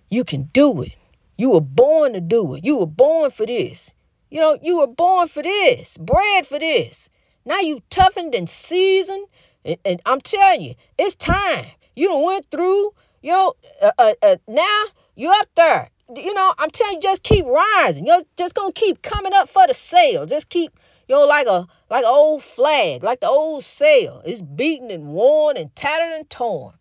You 0.10 0.24
can 0.24 0.50
do 0.54 0.82
it. 0.82 0.94
You 1.38 1.52
were 1.52 1.62
born 1.62 2.14
to 2.14 2.22
do 2.22 2.56
it. 2.56 2.66
You 2.66 2.78
were 2.78 2.88
born 2.88 3.30
for 3.30 3.46
this. 3.46 3.94
You 4.32 4.42
know, 4.42 4.58
you 4.60 4.80
were 4.80 4.88
born 4.88 5.28
for 5.28 5.44
this, 5.44 5.98
bred 5.98 6.48
for 6.48 6.58
this. 6.58 7.10
Now 7.46 7.60
you 7.60 7.82
toughened 7.92 8.34
and 8.34 8.50
seasoned. 8.50 9.28
And, 9.64 9.78
and 9.86 10.02
I'm 10.04 10.20
telling 10.20 10.62
you, 10.62 10.74
it's 10.98 11.14
time. 11.14 11.66
You 11.96 12.08
done 12.08 12.24
went 12.24 12.50
through, 12.50 12.92
you 13.22 13.32
know, 13.32 13.54
uh, 13.84 13.92
uh, 14.00 14.14
uh, 14.24 14.38
now 14.48 14.84
you 15.16 15.30
up 15.30 15.48
there 15.56 15.92
you 16.14 16.34
know, 16.34 16.54
I'm 16.58 16.70
telling 16.70 16.96
you, 16.96 17.02
just 17.02 17.24
keep 17.24 17.46
rising. 17.46 18.06
You're 18.06 18.22
just 18.38 18.54
gonna 18.54 18.72
keep 18.72 19.02
coming 19.02 19.34
up 19.34 19.50
for 19.50 19.66
the 19.68 19.74
sail. 19.74 20.26
Just 20.26 20.50
keep, 20.50 20.72
you 21.08 21.16
know, 21.16 21.26
like 21.26 21.48
a 21.48 21.68
like 21.90 22.04
an 22.04 22.10
old 22.10 22.44
flag, 22.44 23.04
like 23.04 23.22
the 23.22 23.28
old 23.28 23.64
sail. 23.64 24.22
It's 24.26 24.42
beaten 24.42 24.92
and 24.92 25.08
worn 25.08 25.58
and 25.58 25.76
tattered 25.76 26.14
and 26.14 26.30
torn. 26.30 26.74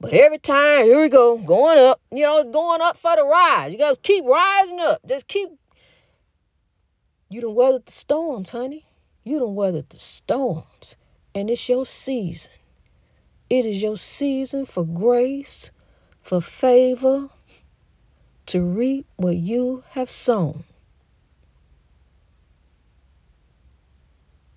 But 0.00 0.14
every 0.14 0.38
time, 0.38 0.86
here 0.86 1.00
we 1.00 1.08
go, 1.08 1.36
going 1.36 1.78
up. 1.78 2.00
You 2.10 2.24
know, 2.24 2.38
it's 2.38 2.48
going 2.48 2.80
up 2.80 2.96
for 2.96 3.14
the 3.14 3.24
rise. 3.24 3.72
You 3.72 3.78
gotta 3.78 3.96
keep 3.96 4.24
rising 4.24 4.80
up. 4.80 5.00
Just 5.06 5.28
keep. 5.28 5.50
You 7.28 7.40
done 7.40 7.54
weathered 7.54 7.86
the 7.86 7.92
storms, 7.92 8.50
honey. 8.50 8.84
You 9.22 9.38
done 9.38 9.54
weathered 9.54 9.90
the 9.90 9.98
storms, 9.98 10.96
and 11.34 11.50
it's 11.50 11.68
your 11.68 11.86
season. 11.86 12.50
It 13.48 13.66
is 13.66 13.82
your 13.82 13.98
season 13.98 14.64
for 14.64 14.84
grace, 14.84 15.70
for 16.22 16.40
favor 16.40 17.28
to 18.52 18.60
reap 18.60 19.06
what 19.16 19.34
you 19.34 19.82
have 19.92 20.10
sown. 20.10 20.62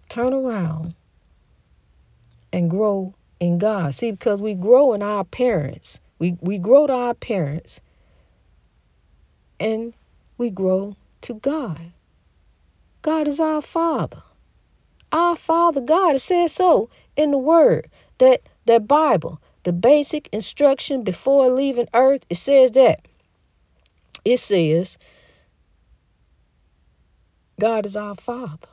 Turn 0.09 0.33
around 0.33 0.95
and 2.51 2.69
grow 2.69 3.13
in 3.39 3.57
God. 3.57 3.95
See, 3.95 4.11
because 4.11 4.41
we 4.41 4.53
grow 4.53 4.91
in 4.91 5.01
our 5.01 5.23
parents, 5.23 6.01
we, 6.19 6.35
we 6.41 6.57
grow 6.57 6.87
to 6.87 6.93
our 6.93 7.13
parents, 7.13 7.79
and 9.61 9.93
we 10.37 10.49
grow 10.49 10.97
to 11.21 11.35
God. 11.35 11.79
God 13.01 13.29
is 13.29 13.39
our 13.39 13.61
Father. 13.61 14.23
Our 15.13 15.37
Father 15.37 15.79
God. 15.79 16.15
It 16.15 16.19
says 16.19 16.51
so 16.51 16.89
in 17.15 17.31
the 17.31 17.37
Word. 17.37 17.89
That 18.17 18.41
that 18.65 18.89
Bible, 18.89 19.39
the 19.63 19.71
basic 19.71 20.27
instruction 20.33 21.03
before 21.03 21.47
leaving 21.49 21.87
earth, 21.93 22.25
it 22.29 22.35
says 22.35 22.73
that. 22.73 22.99
It 24.25 24.38
says 24.39 24.98
God 27.60 27.86
is 27.86 27.96
our 27.96 28.15
Father. 28.15 28.67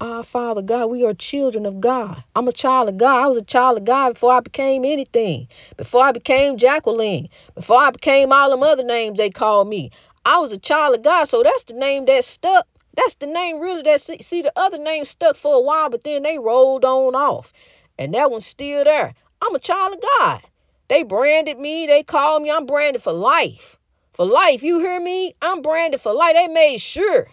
Our 0.00 0.24
Father 0.24 0.62
God, 0.62 0.86
we 0.86 1.06
are 1.06 1.14
children 1.14 1.64
of 1.64 1.80
God. 1.80 2.24
I'm 2.34 2.48
a 2.48 2.52
child 2.52 2.88
of 2.88 2.98
God. 2.98 3.22
I 3.22 3.26
was 3.28 3.36
a 3.36 3.42
child 3.42 3.78
of 3.78 3.84
God 3.84 4.14
before 4.14 4.32
I 4.32 4.40
became 4.40 4.84
anything. 4.84 5.46
Before 5.76 6.02
I 6.02 6.10
became 6.10 6.56
Jacqueline. 6.56 7.28
Before 7.54 7.78
I 7.78 7.92
became 7.92 8.32
all 8.32 8.50
them 8.50 8.64
other 8.64 8.82
names 8.82 9.16
they 9.16 9.30
called 9.30 9.68
me. 9.68 9.92
I 10.24 10.40
was 10.40 10.50
a 10.50 10.58
child 10.58 10.96
of 10.96 11.02
God, 11.02 11.26
so 11.26 11.44
that's 11.44 11.64
the 11.64 11.74
name 11.74 12.06
that 12.06 12.24
stuck. 12.24 12.66
That's 12.96 13.14
the 13.14 13.28
name 13.28 13.60
really 13.60 13.82
that 13.82 14.00
see 14.00 14.42
the 14.42 14.52
other 14.56 14.78
name 14.78 15.04
stuck 15.04 15.36
for 15.36 15.54
a 15.54 15.60
while, 15.60 15.88
but 15.88 16.02
then 16.02 16.24
they 16.24 16.38
rolled 16.38 16.84
on 16.84 17.14
off. 17.14 17.52
And 17.96 18.12
that 18.14 18.32
one's 18.32 18.46
still 18.46 18.82
there. 18.82 19.14
I'm 19.40 19.54
a 19.54 19.60
child 19.60 19.94
of 19.94 20.00
God. 20.18 20.42
They 20.88 21.04
branded 21.04 21.60
me, 21.60 21.86
they 21.86 22.02
called 22.02 22.42
me, 22.42 22.50
I'm 22.50 22.66
branded 22.66 23.02
for 23.02 23.12
life. 23.12 23.78
For 24.14 24.24
life, 24.24 24.62
you 24.62 24.78
hear 24.78 25.00
me? 25.00 25.34
I'm 25.42 25.60
branded 25.60 26.00
for 26.00 26.12
life. 26.14 26.34
They 26.34 26.46
made 26.46 26.80
sure. 26.80 27.26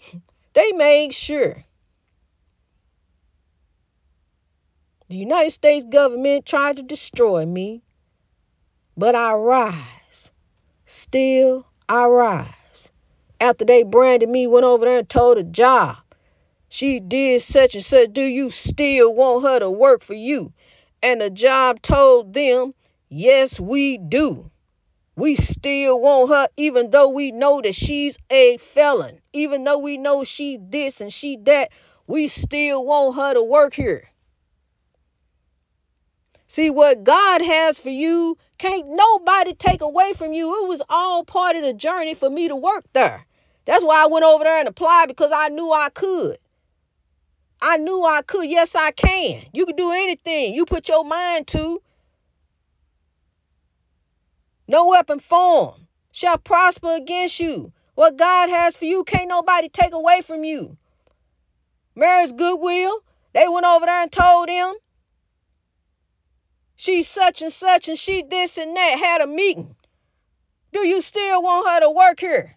they 0.54 0.72
made 0.72 1.12
sure. 1.12 1.64
The 5.08 5.16
United 5.16 5.50
States 5.50 5.84
government 5.84 6.46
tried 6.46 6.76
to 6.76 6.82
destroy 6.82 7.44
me, 7.44 7.82
but 8.96 9.14
I 9.14 9.34
rise. 9.34 10.32
Still, 10.86 11.66
I 11.88 12.06
rise. 12.06 12.90
After 13.38 13.66
they 13.66 13.82
branded 13.82 14.30
me, 14.30 14.46
went 14.46 14.64
over 14.64 14.86
there 14.86 14.98
and 15.00 15.08
told 15.08 15.36
a 15.36 15.44
job. 15.44 15.98
She 16.70 17.00
did 17.00 17.42
such 17.42 17.74
and 17.74 17.84
such. 17.84 18.14
Do 18.14 18.22
you 18.22 18.48
still 18.48 19.14
want 19.14 19.44
her 19.44 19.58
to 19.60 19.70
work 19.70 20.02
for 20.02 20.14
you? 20.14 20.54
And 21.02 21.20
the 21.20 21.28
job 21.28 21.82
told 21.82 22.32
them, 22.32 22.72
Yes, 23.08 23.60
we 23.60 23.98
do. 23.98 24.50
We 25.16 25.34
still 25.34 25.98
want 25.98 26.28
her, 26.28 26.48
even 26.58 26.90
though 26.90 27.08
we 27.08 27.32
know 27.32 27.62
that 27.62 27.74
she's 27.74 28.18
a 28.28 28.58
felon. 28.58 29.20
Even 29.32 29.64
though 29.64 29.78
we 29.78 29.96
know 29.96 30.24
she 30.24 30.58
this 30.58 31.00
and 31.00 31.10
she 31.10 31.38
that, 31.44 31.70
we 32.06 32.28
still 32.28 32.84
want 32.84 33.16
her 33.16 33.32
to 33.32 33.42
work 33.42 33.72
here. 33.72 34.10
See, 36.48 36.68
what 36.68 37.02
God 37.02 37.42
has 37.42 37.80
for 37.80 37.90
you, 37.90 38.36
can't 38.58 38.88
nobody 38.88 39.54
take 39.54 39.80
away 39.80 40.12
from 40.12 40.34
you. 40.34 40.64
It 40.64 40.68
was 40.68 40.82
all 40.88 41.24
part 41.24 41.56
of 41.56 41.62
the 41.62 41.72
journey 41.72 42.14
for 42.14 42.30
me 42.30 42.48
to 42.48 42.56
work 42.56 42.84
there. 42.92 43.26
That's 43.64 43.82
why 43.82 44.02
I 44.02 44.06
went 44.06 44.24
over 44.24 44.44
there 44.44 44.58
and 44.58 44.68
applied 44.68 45.06
because 45.06 45.32
I 45.32 45.48
knew 45.48 45.72
I 45.72 45.88
could. 45.88 46.38
I 47.60 47.78
knew 47.78 48.04
I 48.04 48.22
could. 48.22 48.48
Yes, 48.48 48.74
I 48.74 48.90
can. 48.90 49.46
You 49.52 49.64
can 49.66 49.76
do 49.76 49.90
anything 49.92 50.54
you 50.54 50.66
put 50.66 50.88
your 50.88 51.04
mind 51.04 51.46
to. 51.48 51.82
No 54.68 54.86
weapon 54.86 55.20
formed 55.20 55.86
shall 56.12 56.38
prosper 56.38 56.94
against 56.94 57.38
you. 57.38 57.72
What 57.94 58.16
God 58.16 58.48
has 58.48 58.76
for 58.76 58.84
you 58.84 59.04
can't 59.04 59.28
nobody 59.28 59.68
take 59.68 59.94
away 59.94 60.22
from 60.22 60.44
you. 60.44 60.76
Mary's 61.94 62.32
goodwill, 62.32 63.02
they 63.32 63.48
went 63.48 63.64
over 63.64 63.86
there 63.86 64.02
and 64.02 64.12
told 64.12 64.48
him 64.48 64.74
she's 66.74 67.08
such 67.08 67.42
and 67.42 67.52
such 67.52 67.88
and 67.88 67.98
she 67.98 68.22
this 68.22 68.58
and 68.58 68.76
that, 68.76 68.98
had 68.98 69.20
a 69.20 69.26
meeting. 69.26 69.76
Do 70.72 70.86
you 70.86 71.00
still 71.00 71.42
want 71.42 71.68
her 71.68 71.80
to 71.80 71.90
work 71.90 72.20
here? 72.20 72.56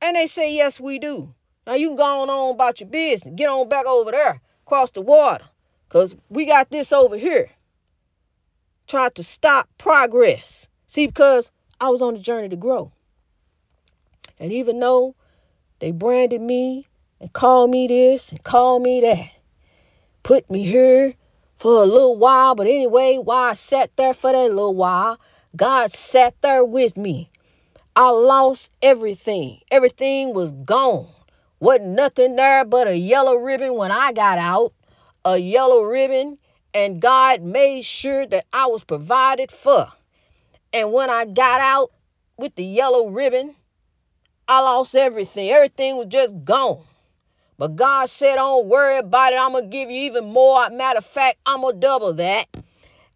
And 0.00 0.14
they 0.14 0.26
say, 0.26 0.54
Yes, 0.54 0.78
we 0.78 0.98
do. 0.98 1.34
Now 1.66 1.74
you 1.74 1.88
can 1.88 1.96
go 1.96 2.04
on, 2.04 2.54
about 2.54 2.80
your 2.80 2.88
business. 2.88 3.34
Get 3.34 3.48
on 3.48 3.68
back 3.68 3.86
over 3.86 4.10
there, 4.10 4.40
across 4.66 4.90
the 4.92 5.00
water. 5.00 5.44
Because 5.88 6.14
we 6.28 6.44
got 6.44 6.70
this 6.70 6.92
over 6.92 7.16
here. 7.16 7.50
Trying 8.86 9.10
to 9.12 9.24
stop 9.24 9.68
progress. 9.78 10.67
See, 10.88 11.06
because 11.06 11.50
I 11.78 11.90
was 11.90 12.00
on 12.00 12.14
the 12.14 12.20
journey 12.20 12.48
to 12.48 12.56
grow. 12.56 12.90
And 14.40 14.50
even 14.52 14.80
though 14.80 15.14
they 15.80 15.90
branded 15.90 16.40
me 16.40 16.86
and 17.20 17.30
called 17.30 17.70
me 17.70 17.86
this 17.86 18.30
and 18.30 18.42
called 18.42 18.82
me 18.82 19.02
that, 19.02 19.30
put 20.22 20.50
me 20.50 20.64
here 20.64 21.14
for 21.58 21.82
a 21.82 21.86
little 21.86 22.16
while. 22.16 22.54
But 22.54 22.68
anyway, 22.68 23.18
while 23.18 23.50
I 23.50 23.52
sat 23.52 23.94
there 23.96 24.14
for 24.14 24.32
that 24.32 24.48
little 24.48 24.74
while, 24.74 25.20
God 25.54 25.92
sat 25.92 26.34
there 26.40 26.64
with 26.64 26.96
me. 26.96 27.30
I 27.94 28.08
lost 28.08 28.70
everything. 28.80 29.60
Everything 29.70 30.32
was 30.32 30.52
gone. 30.52 31.08
Wasn't 31.60 31.88
nothing 31.88 32.36
there 32.36 32.64
but 32.64 32.88
a 32.88 32.96
yellow 32.96 33.34
ribbon 33.34 33.74
when 33.74 33.90
I 33.90 34.12
got 34.12 34.38
out, 34.38 34.72
a 35.22 35.36
yellow 35.36 35.82
ribbon, 35.82 36.38
and 36.72 37.02
God 37.02 37.42
made 37.42 37.84
sure 37.84 38.26
that 38.26 38.46
I 38.54 38.68
was 38.68 38.84
provided 38.84 39.52
for. 39.52 39.92
And 40.72 40.92
when 40.92 41.10
I 41.10 41.24
got 41.24 41.60
out 41.60 41.92
with 42.36 42.54
the 42.54 42.64
yellow 42.64 43.08
ribbon, 43.08 43.54
I 44.46 44.60
lost 44.60 44.94
everything. 44.94 45.50
Everything 45.50 45.96
was 45.96 46.06
just 46.06 46.34
gone. 46.44 46.82
But 47.56 47.76
God 47.76 48.08
said, 48.08 48.36
Don't 48.36 48.66
worry 48.66 48.98
about 48.98 49.32
it. 49.32 49.38
I'm 49.38 49.52
going 49.52 49.64
to 49.64 49.70
give 49.70 49.90
you 49.90 50.02
even 50.02 50.32
more. 50.32 50.68
Matter 50.70 50.98
of 50.98 51.06
fact, 51.06 51.38
I'm 51.44 51.62
going 51.62 51.76
to 51.76 51.80
double 51.80 52.14
that. 52.14 52.46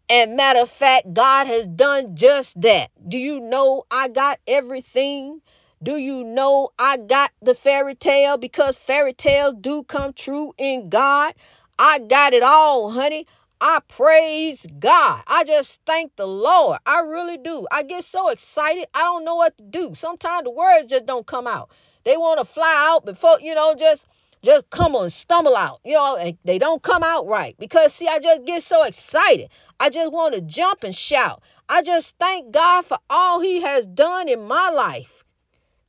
And 0.08 0.36
matter 0.36 0.60
of 0.60 0.70
fact, 0.70 1.14
God 1.14 1.46
has 1.46 1.66
done 1.66 2.16
just 2.16 2.60
that. 2.60 2.90
Do 3.08 3.18
you 3.18 3.40
know 3.40 3.84
I 3.90 4.08
got 4.08 4.40
everything 4.46 5.40
do 5.82 5.96
you 5.96 6.22
know 6.22 6.70
I 6.78 6.96
got 6.96 7.32
the 7.40 7.54
fairy 7.54 7.96
tale 7.96 8.36
because 8.36 8.76
fairy 8.76 9.12
tales 9.12 9.54
do 9.60 9.82
come 9.82 10.12
true 10.12 10.54
in 10.56 10.90
God? 10.90 11.34
I 11.76 11.98
got 11.98 12.34
it 12.34 12.44
all, 12.44 12.88
honey. 12.88 13.26
I 13.64 13.78
praise 13.86 14.66
God. 14.80 15.22
I 15.24 15.44
just 15.44 15.82
thank 15.86 16.16
the 16.16 16.26
Lord. 16.26 16.80
I 16.84 17.02
really 17.02 17.38
do. 17.38 17.68
I 17.70 17.84
get 17.84 18.02
so 18.02 18.30
excited. 18.30 18.88
I 18.92 19.02
don't 19.02 19.24
know 19.24 19.36
what 19.36 19.56
to 19.56 19.62
do. 19.62 19.94
Sometimes 19.94 20.42
the 20.42 20.50
words 20.50 20.88
just 20.88 21.06
don't 21.06 21.24
come 21.24 21.46
out. 21.46 21.70
They 22.02 22.16
want 22.16 22.40
to 22.40 22.44
fly 22.44 22.88
out 22.90 23.04
before, 23.04 23.40
you 23.40 23.54
know, 23.54 23.76
just 23.76 24.04
just 24.42 24.68
come 24.70 24.96
on, 24.96 25.10
stumble 25.10 25.54
out. 25.54 25.78
You 25.84 25.92
know, 25.92 26.16
and 26.16 26.36
they 26.44 26.58
don't 26.58 26.82
come 26.82 27.04
out 27.04 27.28
right. 27.28 27.54
Because 27.56 27.94
see, 27.94 28.08
I 28.08 28.18
just 28.18 28.44
get 28.44 28.64
so 28.64 28.82
excited. 28.82 29.50
I 29.78 29.90
just 29.90 30.10
want 30.10 30.34
to 30.34 30.40
jump 30.40 30.82
and 30.82 30.92
shout. 30.92 31.40
I 31.68 31.82
just 31.82 32.18
thank 32.18 32.50
God 32.50 32.84
for 32.84 32.98
all 33.08 33.38
he 33.38 33.60
has 33.60 33.86
done 33.86 34.28
in 34.28 34.42
my 34.42 34.70
life. 34.70 35.22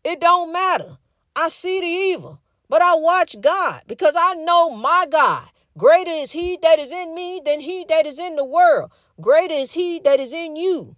It 0.03 0.19
don't 0.19 0.53
matter. 0.53 0.99
I 1.35 1.47
see 1.47 1.79
the 1.79 1.87
evil, 1.87 2.39
but 2.69 2.83
I 2.83 2.93
watch 2.97 3.35
God 3.41 3.81
because 3.87 4.13
I 4.15 4.35
know 4.35 4.69
my 4.69 5.07
God. 5.09 5.47
Greater 5.77 6.11
is 6.11 6.31
he 6.31 6.57
that 6.61 6.77
is 6.79 6.91
in 6.91 7.15
me 7.15 7.41
than 7.43 7.59
he 7.59 7.85
that 7.89 8.05
is 8.05 8.19
in 8.19 8.35
the 8.35 8.45
world. 8.45 8.91
Greater 9.19 9.55
is 9.55 9.71
he 9.71 9.99
that 9.99 10.19
is 10.19 10.31
in 10.31 10.55
you 10.55 10.95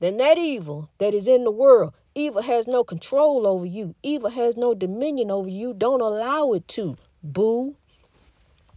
than 0.00 0.18
that 0.18 0.36
evil 0.36 0.90
that 0.98 1.14
is 1.14 1.26
in 1.26 1.44
the 1.44 1.50
world. 1.50 1.94
Evil 2.14 2.42
has 2.42 2.66
no 2.66 2.84
control 2.84 3.46
over 3.46 3.66
you. 3.66 3.94
Evil 4.02 4.30
has 4.30 4.56
no 4.56 4.74
dominion 4.74 5.30
over 5.30 5.48
you. 5.48 5.74
Don't 5.74 6.00
allow 6.00 6.52
it 6.52 6.66
to. 6.68 6.96
Boo. 7.22 7.74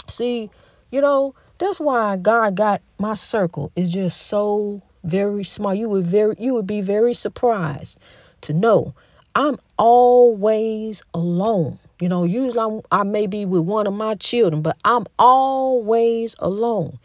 See, 0.07 0.49
you 0.91 1.01
know, 1.01 1.35
that's 1.57 1.79
why 1.79 2.17
God 2.17 2.55
got 2.55 2.81
my 2.97 3.13
circle 3.13 3.71
is 3.75 3.91
just 3.91 4.27
so 4.27 4.81
very 5.03 5.43
small. 5.43 5.73
You 5.73 5.89
would 5.89 6.07
very 6.07 6.35
you 6.39 6.53
would 6.53 6.67
be 6.67 6.81
very 6.81 7.13
surprised 7.13 7.99
to 8.41 8.53
know 8.53 8.93
I'm 9.35 9.57
always 9.77 11.03
alone. 11.13 11.79
You 11.99 12.07
know, 12.07 12.23
usually 12.23 12.59
I'm, 12.59 12.81
I 12.91 13.03
may 13.03 13.27
be 13.27 13.45
with 13.45 13.63
one 13.63 13.85
of 13.85 13.93
my 13.93 14.15
children, 14.15 14.61
but 14.61 14.77
I'm 14.85 15.05
always 15.17 16.35
alone. 16.39 16.97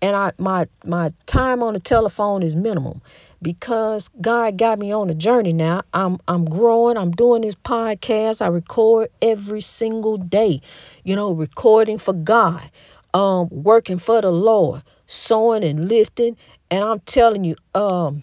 And 0.00 0.14
I 0.16 0.32
my 0.38 0.68
my 0.84 1.12
time 1.26 1.62
on 1.62 1.74
the 1.74 1.80
telephone 1.80 2.42
is 2.44 2.54
minimum 2.54 3.02
because 3.42 4.08
God 4.20 4.56
got 4.56 4.78
me 4.78 4.92
on 4.92 5.10
a 5.10 5.14
journey 5.14 5.52
now. 5.52 5.82
I'm 5.92 6.18
I'm 6.28 6.44
growing. 6.44 6.96
I'm 6.96 7.10
doing 7.10 7.42
this 7.42 7.56
podcast. 7.56 8.40
I 8.40 8.46
record 8.46 9.10
every 9.20 9.60
single 9.60 10.16
day. 10.16 10.62
You 11.02 11.16
know, 11.16 11.32
recording 11.32 11.98
for 11.98 12.12
God, 12.12 12.70
um, 13.12 13.48
working 13.50 13.98
for 13.98 14.22
the 14.22 14.30
Lord, 14.30 14.82
sowing 15.08 15.64
and 15.64 15.88
lifting. 15.88 16.36
And 16.70 16.84
I'm 16.84 17.00
telling 17.00 17.42
you, 17.42 17.56
um, 17.74 18.22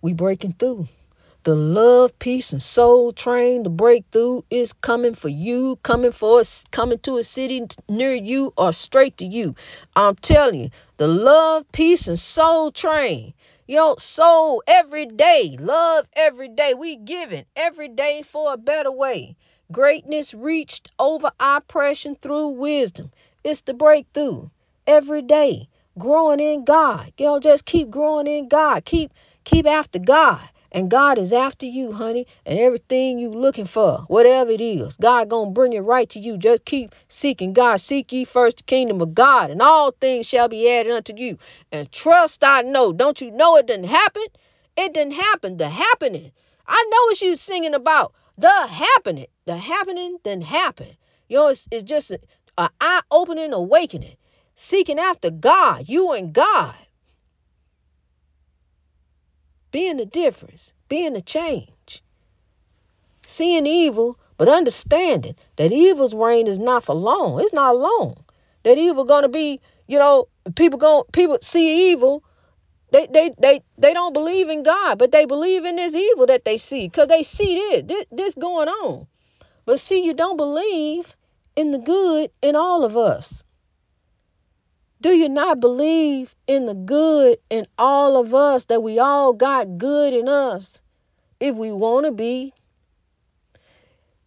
we 0.00 0.12
breaking 0.12 0.52
through. 0.52 0.86
The 1.46 1.54
love, 1.54 2.18
peace, 2.18 2.50
and 2.50 2.60
soul 2.60 3.12
train, 3.12 3.62
the 3.62 3.70
breakthrough 3.70 4.42
is 4.50 4.72
coming 4.72 5.14
for 5.14 5.28
you, 5.28 5.78
coming 5.84 6.10
for 6.10 6.40
us, 6.40 6.64
coming 6.72 6.98
to 7.04 7.18
a 7.18 7.22
city 7.22 7.64
near 7.88 8.14
you 8.14 8.52
or 8.58 8.72
straight 8.72 9.18
to 9.18 9.24
you. 9.24 9.54
I'm 9.94 10.16
telling 10.16 10.58
you, 10.58 10.70
the 10.96 11.06
love, 11.06 11.70
peace, 11.70 12.08
and 12.08 12.18
soul 12.18 12.72
train. 12.72 13.32
Yo, 13.68 13.94
soul 13.94 14.60
every 14.66 15.06
day, 15.06 15.56
love 15.60 16.08
every 16.14 16.48
day. 16.48 16.74
We 16.74 16.96
giving 16.96 17.44
every 17.54 17.90
day 17.90 18.22
for 18.22 18.52
a 18.52 18.56
better 18.56 18.90
way. 18.90 19.36
Greatness 19.70 20.34
reached 20.34 20.90
over 20.98 21.30
oppression 21.38 22.16
through 22.16 22.48
wisdom. 22.48 23.12
It's 23.44 23.60
the 23.60 23.72
breakthrough 23.72 24.48
every 24.84 25.22
day. 25.22 25.68
Growing 25.96 26.40
in 26.40 26.64
God. 26.64 27.12
You 27.16 27.26
know, 27.26 27.38
just 27.38 27.64
keep 27.64 27.88
growing 27.88 28.26
in 28.26 28.48
God. 28.48 28.84
Keep 28.84 29.12
keep 29.44 29.64
after 29.68 30.00
God 30.00 30.40
And 30.72 30.90
God 30.90 31.18
is 31.18 31.32
after 31.32 31.66
you, 31.66 31.92
honey, 31.92 32.26
and 32.44 32.58
everything 32.58 33.18
you 33.18 33.30
looking 33.30 33.66
for, 33.66 34.04
whatever 34.08 34.50
it 34.50 34.60
is, 34.60 34.96
God 34.96 35.28
gonna 35.28 35.50
bring 35.50 35.72
it 35.72 35.80
right 35.80 36.08
to 36.10 36.18
you. 36.20 36.36
Just 36.36 36.64
keep 36.64 36.94
seeking 37.08 37.52
God. 37.52 37.80
Seek 37.80 38.12
ye 38.12 38.24
first 38.24 38.58
the 38.58 38.62
kingdom 38.64 39.00
of 39.00 39.14
God, 39.14 39.50
and 39.50 39.62
all 39.62 39.92
things 39.92 40.26
shall 40.26 40.48
be 40.48 40.70
added 40.70 40.92
unto 40.92 41.14
you. 41.16 41.38
And 41.72 41.90
trust 41.92 42.44
I 42.44 42.62
know. 42.62 42.92
Don't 42.92 43.20
you 43.20 43.30
know 43.30 43.56
it 43.56 43.66
didn't 43.66 43.86
happen? 43.86 44.24
It 44.76 44.92
didn't 44.92 45.14
happen. 45.14 45.56
The 45.56 45.68
happening. 45.68 46.32
I 46.66 46.88
know 46.90 47.04
what 47.06 47.22
you 47.22 47.36
singing 47.36 47.74
about. 47.74 48.12
The 48.38 48.50
happening. 48.66 49.26
The 49.46 49.56
happening 49.56 50.18
didn't 50.24 50.44
happen. 50.44 50.88
You 51.28 51.38
know, 51.38 51.48
it's, 51.48 51.66
it's 51.70 51.84
just 51.84 52.10
an 52.10 52.68
eye-opening 52.80 53.52
awakening. 53.52 54.16
Seeking 54.54 54.98
after 54.98 55.30
God, 55.30 55.88
you 55.88 56.12
and 56.12 56.32
God 56.32 56.74
being 59.76 59.98
the 59.98 60.06
difference, 60.06 60.72
being 60.88 61.12
the 61.12 61.20
change. 61.20 62.02
Seeing 63.26 63.66
evil, 63.66 64.18
but 64.38 64.48
understanding 64.48 65.36
that 65.56 65.70
evil's 65.70 66.14
reign 66.14 66.46
is 66.46 66.58
not 66.58 66.82
for 66.82 66.94
long. 66.94 67.42
It's 67.42 67.52
not 67.52 67.76
long. 67.76 68.24
That 68.62 68.78
evil 68.78 69.04
gonna 69.04 69.28
be, 69.28 69.60
you 69.86 69.98
know, 69.98 70.28
people 70.54 70.78
going 70.78 71.04
people 71.12 71.36
see 71.42 71.92
evil. 71.92 72.24
They 72.90 73.06
they 73.06 73.34
they 73.38 73.60
they 73.76 73.92
don't 73.92 74.14
believe 74.14 74.48
in 74.48 74.62
God, 74.62 74.96
but 74.96 75.12
they 75.12 75.26
believe 75.26 75.66
in 75.66 75.76
this 75.76 75.94
evil 75.94 76.24
that 76.24 76.46
they 76.46 76.56
see 76.56 76.88
because 76.88 77.08
they 77.08 77.22
see 77.22 77.56
this, 77.56 77.82
this 77.82 78.06
this 78.10 78.34
going 78.34 78.70
on. 78.70 79.06
But 79.66 79.78
see, 79.78 80.06
you 80.06 80.14
don't 80.14 80.38
believe 80.38 81.14
in 81.54 81.70
the 81.70 81.78
good 81.78 82.30
in 82.40 82.56
all 82.56 82.82
of 82.82 82.96
us. 82.96 83.44
Do 84.98 85.10
you 85.10 85.28
not 85.28 85.60
believe 85.60 86.34
in 86.46 86.64
the 86.64 86.74
good 86.74 87.38
in 87.50 87.66
all 87.76 88.16
of 88.16 88.34
us, 88.34 88.64
that 88.66 88.82
we 88.82 88.98
all 88.98 89.34
got 89.34 89.76
good 89.76 90.14
in 90.14 90.26
us 90.26 90.80
if 91.38 91.54
we 91.54 91.70
want 91.70 92.06
to 92.06 92.12
be? 92.12 92.54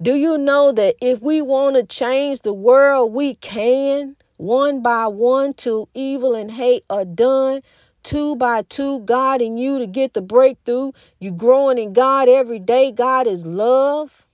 Do 0.01 0.15
you 0.15 0.37
know 0.37 0.71
that 0.71 0.95
if 1.01 1.21
we 1.21 1.41
want 1.41 1.75
to 1.75 1.83
change 1.83 2.41
the 2.41 2.53
world, 2.53 3.13
we 3.13 3.33
can, 3.33 4.15
one 4.37 4.81
by 4.81 5.07
one, 5.07 5.53
till 5.55 5.89
evil 5.93 6.35
and 6.35 6.51
hate 6.51 6.85
are 6.89 7.03
done? 7.03 7.61
Two 8.03 8.35
by 8.35 8.61
two, 8.61 8.99
God 9.01 9.41
and 9.41 9.59
you 9.59 9.79
to 9.79 9.87
get 9.87 10.13
the 10.13 10.21
breakthrough. 10.21 10.91
You 11.19 11.31
growing 11.31 11.79
in 11.79 11.93
God 11.93 12.29
every 12.29 12.59
day. 12.59 12.91
God 12.91 13.27
is 13.27 13.45
love. 13.45 14.25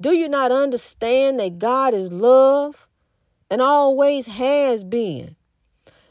Do 0.00 0.10
you 0.12 0.28
not 0.28 0.50
understand 0.52 1.38
that 1.38 1.58
God 1.58 1.94
is 1.94 2.10
love 2.10 2.88
and 3.50 3.62
always 3.62 4.26
has 4.26 4.82
been? 4.82 5.35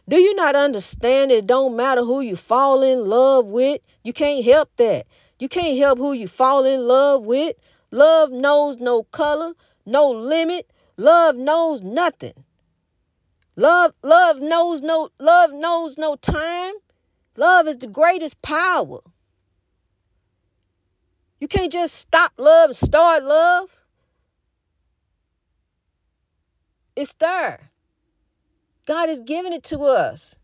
Do 0.07 0.17
you 0.17 0.35
not 0.35 0.55
understand 0.55 1.31
it 1.31 1.47
don't 1.47 1.75
matter 1.75 2.03
who 2.03 2.21
you 2.21 2.35
fall 2.35 2.83
in 2.83 3.05
love 3.05 3.47
with? 3.47 3.81
You 4.03 4.13
can't 4.13 4.45
help 4.45 4.69
that. 4.75 5.07
You 5.39 5.49
can't 5.49 5.77
help 5.77 5.97
who 5.97 6.13
you 6.13 6.27
fall 6.27 6.63
in 6.65 6.87
love 6.87 7.23
with. 7.23 7.55
Love 7.89 8.31
knows 8.31 8.77
no 8.77 9.03
color, 9.03 9.53
no 9.85 10.11
limit. 10.11 10.69
Love 10.97 11.35
knows 11.35 11.81
nothing. 11.81 12.33
Love 13.55 13.93
love 14.03 14.39
knows 14.39 14.81
no 14.81 15.09
love 15.17 15.53
knows 15.53 15.97
no 15.97 16.15
time. 16.15 16.73
Love 17.37 17.67
is 17.67 17.77
the 17.77 17.87
greatest 17.87 18.41
power. 18.41 18.99
You 21.39 21.47
can't 21.47 21.71
just 21.71 21.95
stop 21.95 22.33
love 22.37 22.69
and 22.69 22.77
start 22.77 23.23
love. 23.23 23.69
It's 26.95 27.13
there. 27.13 27.71
God 28.85 29.09
has 29.09 29.19
given 29.19 29.51
it 29.51 29.63
to 29.65 29.79
us 29.79 30.35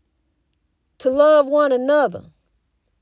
to 0.98 1.10
love 1.10 1.46
one 1.46 1.70
another. 1.70 2.24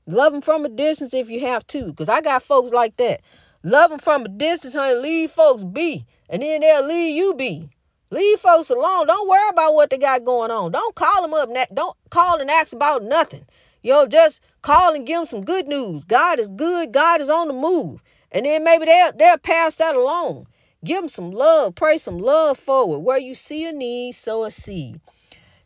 Love 0.05 0.33
them 0.33 0.41
from 0.41 0.65
a 0.65 0.69
distance 0.69 1.13
if 1.13 1.29
you 1.29 1.39
have 1.39 1.65
to, 1.67 1.85
because 1.85 2.09
I 2.09 2.21
got 2.21 2.43
folks 2.43 2.71
like 2.71 2.95
that. 2.97 3.21
Love 3.63 3.89
them 3.89 3.99
from 3.99 4.23
a 4.25 4.27
distance, 4.29 4.73
honey. 4.73 4.95
Leave 4.95 5.31
folks 5.31 5.63
be, 5.63 6.05
and 6.29 6.41
then 6.41 6.61
they'll 6.61 6.85
leave 6.85 7.15
you 7.15 7.33
be. 7.33 7.69
Leave 8.11 8.39
folks 8.39 8.69
alone. 8.69 9.07
Don't 9.07 9.29
worry 9.29 9.49
about 9.49 9.73
what 9.73 9.89
they 9.89 9.97
got 9.97 10.25
going 10.25 10.51
on. 10.51 10.71
Don't 10.71 10.95
call 10.95 11.21
them 11.21 11.33
up. 11.33 11.49
Don't 11.73 11.95
call 12.09 12.39
and 12.39 12.51
ask 12.51 12.73
about 12.73 13.03
nothing. 13.03 13.45
You 13.81 13.93
know, 13.93 14.05
just 14.05 14.41
call 14.61 14.93
and 14.93 15.07
give 15.07 15.17
them 15.17 15.25
some 15.25 15.45
good 15.45 15.67
news. 15.67 16.03
God 16.05 16.39
is 16.39 16.49
good. 16.49 16.91
God 16.91 17.21
is 17.21 17.29
on 17.29 17.47
the 17.47 17.53
move. 17.53 18.03
And 18.31 18.45
then 18.45 18.63
maybe 18.63 18.85
they'll, 18.85 19.13
they'll 19.13 19.37
pass 19.37 19.77
that 19.77 19.95
along. 19.95 20.47
Give 20.83 20.99
them 20.99 21.09
some 21.09 21.31
love. 21.31 21.73
Pray 21.75 21.97
some 21.97 22.19
love 22.19 22.59
forward. 22.59 22.99
Where 22.99 23.17
you 23.17 23.33
see 23.33 23.65
a 23.65 23.71
need, 23.71 24.13
sow 24.13 24.43
a 24.43 24.51
seed. 24.51 24.99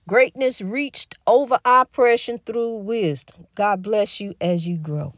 Greatness 0.07 0.61
reached 0.61 1.17
over 1.27 1.59
oppression 1.65 2.39
through 2.45 2.77
wisdom. 2.79 3.47
God 3.55 3.81
bless 3.83 4.19
you 4.19 4.35
as 4.41 4.67
you 4.67 4.77
grow. 4.77 5.13